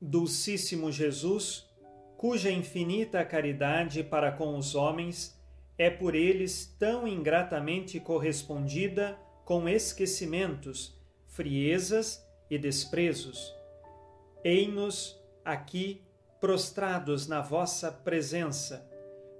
Dulcíssimo 0.00 0.92
Jesus, 0.92 1.66
cuja 2.16 2.50
infinita 2.50 3.24
caridade 3.24 4.04
para 4.04 4.30
com 4.30 4.56
os 4.56 4.74
homens 4.74 5.36
é 5.78 5.90
por 5.90 6.14
eles 6.14 6.66
tão 6.78 7.06
ingratamente 7.06 7.98
correspondida 8.00 9.18
com 9.44 9.68
esquecimentos, 9.68 10.94
friezas 11.26 12.24
e 12.50 12.56
desprezos. 12.56 13.54
Ei-nos 14.44 15.18
aqui 15.44 16.02
prostrados 16.40 17.26
na 17.26 17.40
vossa 17.40 17.90
presença, 17.90 18.88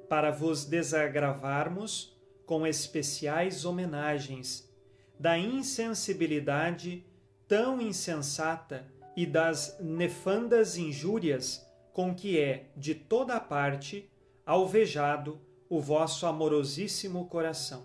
para 0.08 0.30
vos 0.30 0.64
desagravarmos 0.64 2.15
com 2.46 2.66
especiais 2.66 3.64
homenagens 3.64 4.72
da 5.18 5.36
insensibilidade 5.36 7.04
tão 7.48 7.80
insensata 7.80 8.86
e 9.16 9.26
das 9.26 9.76
nefandas 9.80 10.76
injúrias 10.76 11.66
com 11.92 12.14
que 12.14 12.38
é 12.38 12.70
de 12.76 12.94
toda 12.94 13.40
parte 13.40 14.10
alvejado 14.44 15.40
o 15.68 15.80
vosso 15.80 16.26
amorosíssimo 16.26 17.26
coração. 17.26 17.82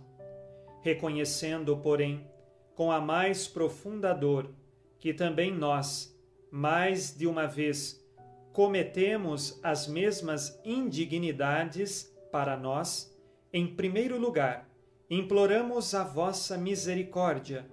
Reconhecendo, 0.81 1.77
porém, 1.77 2.27
com 2.75 2.91
a 2.91 2.99
mais 2.99 3.47
profunda 3.47 4.13
dor, 4.13 4.53
que 4.99 5.13
também 5.13 5.51
nós, 5.51 6.15
mais 6.51 7.15
de 7.15 7.25
uma 7.25 7.47
vez, 7.47 8.05
cometemos 8.51 9.59
as 9.63 9.87
mesmas 9.87 10.59
indignidades 10.65 12.13
para 12.31 12.57
nós, 12.57 13.10
em 13.53 13.75
primeiro 13.75 14.17
lugar, 14.17 14.69
imploramos 15.09 15.93
a 15.93 16.03
vossa 16.03 16.57
misericórdia, 16.57 17.69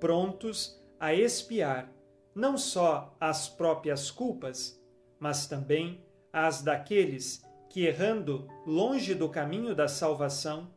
prontos 0.00 0.82
a 0.98 1.14
expiar 1.14 1.92
não 2.34 2.58
só 2.58 3.16
as 3.20 3.48
próprias 3.48 4.10
culpas, 4.10 4.80
mas 5.20 5.46
também 5.46 6.04
as 6.32 6.62
daqueles 6.62 7.44
que, 7.70 7.86
errando 7.86 8.48
longe 8.66 9.14
do 9.14 9.28
caminho 9.28 9.74
da 9.74 9.86
salvação, 9.86 10.72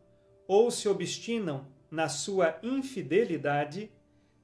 ou 0.47 0.69
se 0.69 0.87
obstinam 0.87 1.65
na 1.89 2.07
sua 2.07 2.59
infidelidade, 2.61 3.91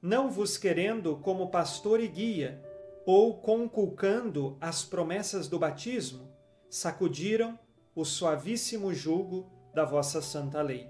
não 0.02 0.28
vos 0.28 0.58
querendo 0.58 1.16
como 1.18 1.50
pastor 1.50 2.00
e 2.00 2.08
guia, 2.08 2.60
ou 3.06 3.38
conculcando 3.38 4.56
as 4.60 4.84
promessas 4.84 5.46
do 5.46 5.58
batismo, 5.58 6.28
sacudiram 6.68 7.56
o 7.94 8.04
suavíssimo 8.04 8.92
jugo 8.92 9.53
da 9.74 9.84
vossa 9.84 10.22
santa 10.22 10.62
lei. 10.62 10.88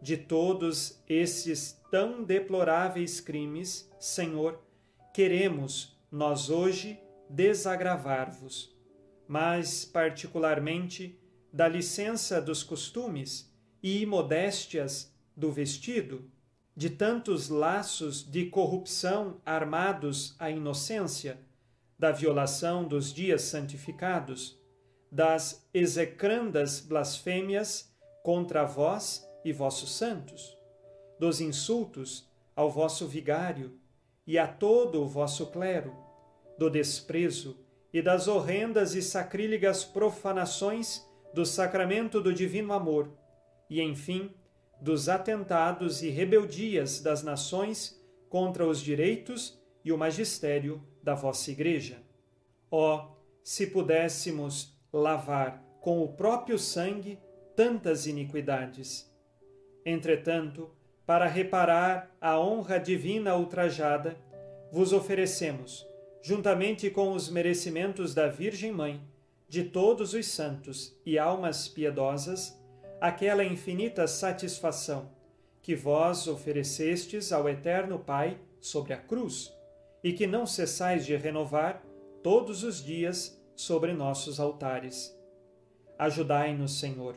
De 0.00 0.16
todos 0.16 1.02
esses 1.06 1.78
tão 1.90 2.24
deploráveis 2.24 3.20
crimes, 3.20 3.90
Senhor, 4.00 4.58
queremos 5.12 6.00
nós 6.10 6.48
hoje 6.48 6.98
desagravar-vos, 7.28 8.74
mas 9.28 9.84
particularmente 9.84 11.20
da 11.52 11.68
licença 11.68 12.40
dos 12.40 12.62
costumes 12.62 13.54
e 13.82 14.02
imodéstias 14.02 15.14
do 15.36 15.52
vestido, 15.52 16.30
de 16.74 16.88
tantos 16.88 17.48
laços 17.48 18.28
de 18.28 18.46
corrupção 18.46 19.40
armados 19.44 20.34
à 20.38 20.50
inocência, 20.50 21.38
da 21.98 22.10
violação 22.10 22.88
dos 22.88 23.12
dias 23.12 23.42
santificados, 23.42 24.58
das 25.12 25.68
execrandas 25.74 26.80
blasfêmias 26.80 27.89
contra 28.22 28.64
vós 28.64 29.26
e 29.44 29.52
vossos 29.52 29.92
santos, 29.96 30.56
dos 31.18 31.40
insultos 31.40 32.28
ao 32.54 32.70
vosso 32.70 33.06
vigário 33.06 33.78
e 34.26 34.38
a 34.38 34.46
todo 34.46 35.02
o 35.02 35.06
vosso 35.06 35.46
clero, 35.46 35.96
do 36.58 36.68
desprezo 36.68 37.58
e 37.92 38.02
das 38.02 38.28
horrendas 38.28 38.94
e 38.94 39.02
sacrílegas 39.02 39.84
profanações 39.84 41.06
do 41.32 41.44
sacramento 41.46 42.20
do 42.20 42.32
divino 42.32 42.72
amor, 42.72 43.10
e, 43.68 43.80
enfim, 43.80 44.34
dos 44.80 45.08
atentados 45.08 46.02
e 46.02 46.10
rebeldias 46.10 47.00
das 47.00 47.22
nações 47.22 48.00
contra 48.28 48.66
os 48.66 48.80
direitos 48.80 49.60
e 49.84 49.92
o 49.92 49.98
magistério 49.98 50.82
da 51.02 51.14
vossa 51.14 51.50
Igreja. 51.50 52.02
Ó, 52.70 52.96
oh, 52.96 53.16
se 53.42 53.66
pudéssemos 53.66 54.76
lavar 54.92 55.62
com 55.80 56.02
o 56.02 56.12
próprio 56.12 56.58
sangue 56.58 57.18
tantas 57.56 58.06
iniquidades. 58.06 59.10
Entretanto, 59.84 60.70
para 61.06 61.26
reparar 61.26 62.14
a 62.20 62.38
honra 62.38 62.78
divina 62.78 63.34
ultrajada, 63.36 64.16
vos 64.70 64.92
oferecemos, 64.92 65.86
juntamente 66.22 66.88
com 66.90 67.12
os 67.12 67.28
merecimentos 67.28 68.14
da 68.14 68.28
Virgem 68.28 68.70
Mãe, 68.70 69.00
de 69.48 69.64
todos 69.64 70.14
os 70.14 70.26
santos 70.26 70.96
e 71.04 71.18
almas 71.18 71.66
piedosas, 71.66 72.56
aquela 73.00 73.44
infinita 73.44 74.06
satisfação 74.06 75.10
que 75.62 75.74
vós 75.74 76.28
oferecestes 76.28 77.32
ao 77.32 77.48
Eterno 77.48 77.98
Pai 77.98 78.38
sobre 78.60 78.92
a 78.92 78.96
cruz 78.96 79.52
e 80.04 80.12
que 80.12 80.26
não 80.26 80.46
cessais 80.46 81.04
de 81.04 81.16
renovar 81.16 81.82
todos 82.22 82.62
os 82.62 82.82
dias 82.82 83.42
sobre 83.56 83.92
nossos 83.92 84.38
altares. 84.38 85.16
Ajudai-nos, 85.98 86.78
Senhor, 86.78 87.16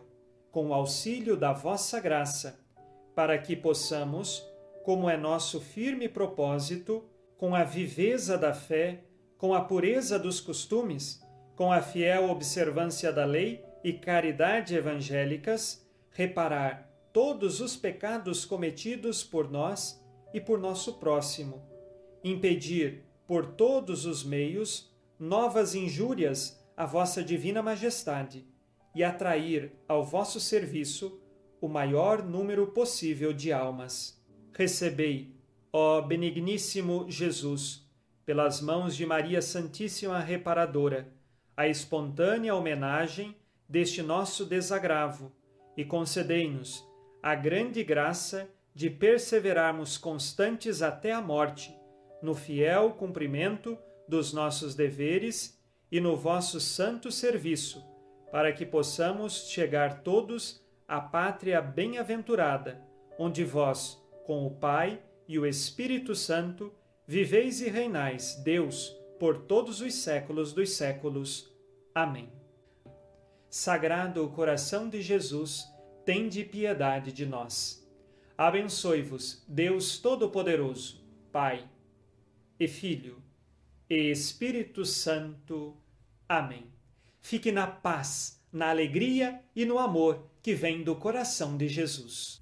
com 0.54 0.68
o 0.68 0.74
auxílio 0.74 1.36
da 1.36 1.52
vossa 1.52 2.00
graça, 2.00 2.60
para 3.16 3.40
que 3.40 3.56
possamos, 3.56 4.48
como 4.84 5.10
é 5.10 5.18
nosso 5.18 5.60
firme 5.60 6.08
propósito, 6.08 7.04
com 7.40 7.56
a 7.56 7.64
viveza 7.64 8.38
da 8.38 8.54
fé, 8.54 9.04
com 9.36 9.56
a 9.56 9.62
pureza 9.62 10.20
dos 10.20 10.40
costumes, 10.40 11.20
com 11.56 11.74
a 11.74 11.82
fiel 11.82 12.30
observância 12.30 13.12
da 13.12 13.26
lei 13.26 13.66
e 13.84 13.94
caridade 13.94 14.76
evangélicas, 14.76 15.90
reparar 16.12 16.88
todos 17.12 17.60
os 17.60 17.76
pecados 17.76 18.46
cometidos 18.46 19.24
por 19.24 19.50
nós 19.50 20.06
e 20.36 20.40
por 20.40 20.60
nosso 20.60 21.00
próximo, 21.00 21.64
impedir 22.24 23.04
por 23.26 23.56
todos 23.56 24.06
os 24.06 24.24
meios 24.24 24.96
novas 25.18 25.74
injúrias 25.74 26.64
à 26.78 26.86
vossa 26.86 27.24
divina 27.24 27.64
majestade 27.64 28.53
e 28.96 29.04
atrair 29.04 29.72
ao 29.88 30.04
vosso 30.04 30.40
serviço 30.40 31.20
o 31.60 31.68
maior 31.68 32.24
número 32.24 32.68
possível 32.68 33.32
de 33.34 33.52
almas. 33.52 34.22
Recebei, 34.54 35.36
ó 35.72 36.02
benigníssimo 36.02 37.06
Jesus, 37.10 37.90
pelas 38.26 38.62
mãos 38.62 38.96
de 38.96 39.06
Maria 39.06 39.42
Santíssima 39.42 40.20
Reparadora, 40.20 41.08
a 41.56 41.68
espontânea 41.68 42.56
homenagem 42.56 43.36
deste 43.68 44.02
nosso 44.02 44.46
desagravo 44.46 45.32
e 45.76 45.84
concedei-nos 45.84 46.86
a 47.22 47.36
grande 47.36 47.84
graça 47.84 48.50
de 48.76 48.90
perseverarmos 48.90 49.98
constantes 49.98 50.82
até 50.82 51.12
a 51.12 51.22
morte 51.22 51.74
no 52.22 52.34
fiel 52.34 52.92
cumprimento 52.92 53.78
dos 54.08 54.34
nossos 54.34 54.76
deveres 54.76 55.60
e 55.92 56.00
no 56.00 56.16
vosso 56.16 56.60
santo 56.60 57.12
serviço, 57.12 57.84
para 58.34 58.52
que 58.52 58.66
possamos 58.66 59.48
chegar 59.52 60.02
todos 60.02 60.60
à 60.88 61.00
pátria 61.00 61.62
bem-aventurada, 61.62 62.84
onde 63.16 63.44
vós, 63.44 64.04
com 64.26 64.48
o 64.48 64.50
Pai 64.50 65.00
e 65.28 65.38
o 65.38 65.46
Espírito 65.46 66.16
Santo, 66.16 66.74
viveis 67.06 67.62
e 67.62 67.70
reinais, 67.70 68.34
Deus, 68.44 68.90
por 69.20 69.44
todos 69.44 69.82
os 69.82 69.94
séculos 69.94 70.52
dos 70.52 70.72
séculos. 70.72 71.54
Amém. 71.94 72.28
Sagrado 73.52 74.28
coração 74.30 74.90
de 74.90 75.00
Jesus, 75.00 75.72
tende 76.04 76.44
piedade 76.44 77.12
de 77.12 77.28
nós. 77.28 77.88
Abençoe-vos, 78.36 79.46
Deus 79.48 80.00
Todo-Poderoso, 80.00 81.06
Pai 81.32 81.70
e 82.60 82.68
Filho 82.68 83.22
e 83.88 84.10
Espírito 84.10 84.84
Santo. 84.86 85.78
Amém. 86.28 86.73
Fique 87.26 87.54
na 87.54 87.66
paz, 87.66 88.38
na 88.52 88.70
alegria 88.70 89.40
e 89.56 89.64
no 89.64 89.80
amor 89.80 90.28
que 90.42 90.54
vem 90.54 90.84
do 90.84 90.94
coração 90.94 91.56
de 91.56 91.70
Jesus. 91.70 92.38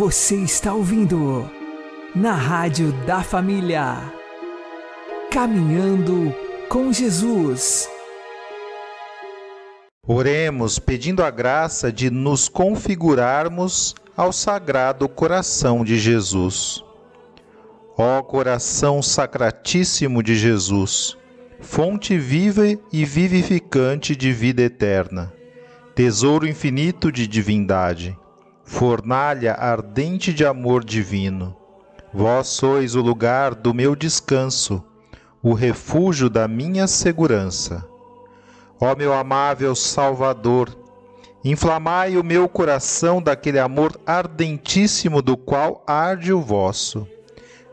Você 0.00 0.36
está 0.36 0.72
ouvindo 0.72 1.46
na 2.16 2.32
Rádio 2.32 2.90
da 3.04 3.22
Família. 3.22 4.10
Caminhando 5.30 6.34
com 6.70 6.90
Jesus. 6.90 7.86
Oremos 10.08 10.78
pedindo 10.78 11.22
a 11.22 11.30
graça 11.30 11.92
de 11.92 12.08
nos 12.08 12.48
configurarmos 12.48 13.94
ao 14.16 14.32
Sagrado 14.32 15.06
Coração 15.06 15.84
de 15.84 15.98
Jesus. 15.98 16.82
Ó 17.94 18.22
coração 18.22 19.02
sacratíssimo 19.02 20.22
de 20.22 20.34
Jesus, 20.34 21.14
fonte 21.60 22.16
viva 22.16 22.64
e 22.90 23.04
vivificante 23.04 24.16
de 24.16 24.32
vida 24.32 24.62
eterna, 24.62 25.30
tesouro 25.94 26.48
infinito 26.48 27.12
de 27.12 27.26
divindade, 27.26 28.16
fornalha 28.70 29.54
ardente 29.54 30.32
de 30.32 30.46
amor 30.46 30.84
divino, 30.84 31.56
vós 32.14 32.46
sois 32.46 32.94
o 32.94 33.02
lugar 33.02 33.52
do 33.52 33.74
meu 33.74 33.96
descanso, 33.96 34.82
o 35.42 35.54
refúgio 35.54 36.30
da 36.30 36.46
minha 36.46 36.86
segurança. 36.86 37.84
Ó 38.80 38.94
meu 38.94 39.12
amável 39.12 39.74
Salvador, 39.74 40.70
inflamai 41.44 42.16
o 42.16 42.22
meu 42.22 42.48
coração 42.48 43.20
daquele 43.20 43.58
amor 43.58 44.00
ardentíssimo 44.06 45.20
do 45.20 45.36
qual 45.36 45.82
arde 45.84 46.32
o 46.32 46.40
vosso. 46.40 47.06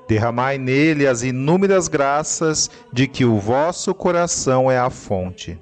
Derramai 0.09 0.57
nele 0.57 1.07
as 1.07 1.21
inúmeras 1.21 1.87
graças 1.87 2.71
de 2.91 3.07
que 3.07 3.23
o 3.23 3.37
vosso 3.37 3.93
coração 3.93 4.69
é 4.69 4.79
a 4.79 4.89
fonte. 4.89 5.59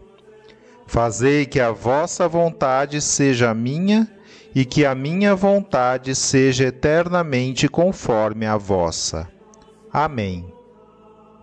Fazei 0.86 1.46
que 1.46 1.60
a 1.60 1.72
vossa 1.72 2.28
vontade 2.28 3.02
seja 3.02 3.54
minha 3.54 4.10
e 4.54 4.64
que 4.64 4.86
a 4.86 4.96
minha 4.96 5.36
vontade 5.36 6.16
seja 6.16 6.66
eternamente 6.66 7.68
conforme 7.68 8.46
a 8.46 8.56
vossa. 8.56 9.28
Amém. 9.92 10.46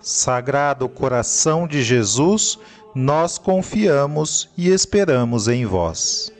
Sagrado 0.01 0.88
coração 0.88 1.66
de 1.66 1.82
Jesus, 1.82 2.59
nós 2.95 3.38
confiamos 3.38 4.49
e 4.57 4.68
esperamos 4.68 5.49
em 5.49 5.66
vós. 5.66 6.32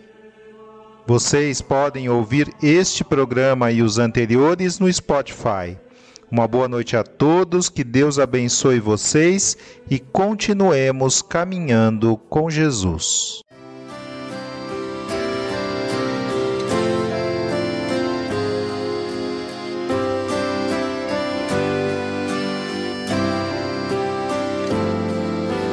Vocês 1.07 1.61
podem 1.61 2.09
ouvir 2.09 2.53
este 2.63 3.03
programa 3.03 3.71
e 3.71 3.83
os 3.83 3.99
anteriores 3.99 4.79
no 4.79 4.93
Spotify. 4.93 5.77
Uma 6.33 6.49
boa 6.49 6.67
noite 6.67 6.97
a 6.97 7.05
todos, 7.05 7.69
que 7.69 7.85
Deus 7.85 8.19
abençoe 8.19 8.81
vocês 8.81 9.55
e 9.91 9.99
continuemos 9.99 11.21
caminhando 11.21 12.17
com 12.17 12.49
Jesus. 12.49 13.43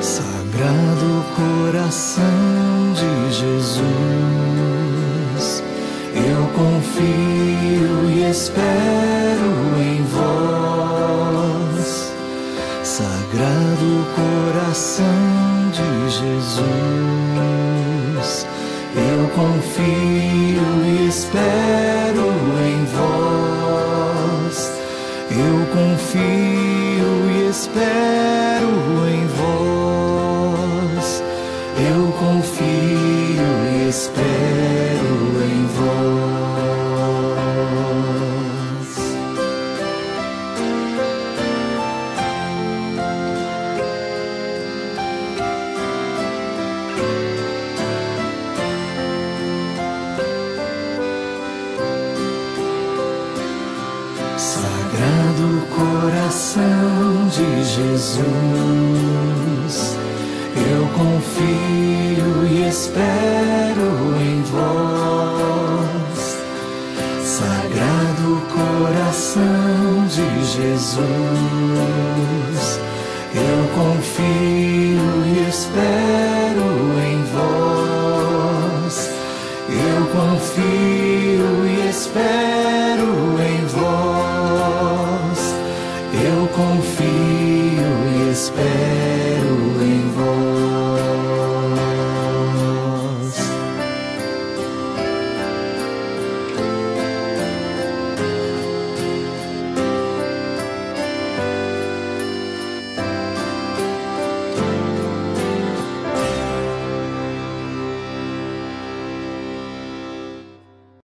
Sagrado 0.02 1.24
coração 1.38 2.92
de 2.96 3.34
Jesus, 3.34 4.39
confio 6.60 8.10
e 8.10 8.30
espero 8.30 9.50
em 9.80 10.04
vós. 10.04 11.88
Sagrado 12.84 14.06
coração 14.14 15.06
de 15.72 16.10
Jesus, 16.10 16.68
eu 18.94 19.30
confio 19.30 20.68
e 20.84 21.08
espero 21.08 22.28
em 22.68 22.80
vós. 22.94 24.58
Eu 25.32 25.66
confio 25.74 27.12
e 27.32 27.50
espero 27.50 28.72
em 29.08 29.26
vós. 29.28 31.08
Eu 31.80 32.12
confio 32.20 33.50
e 33.72 33.88
espero 33.88 34.29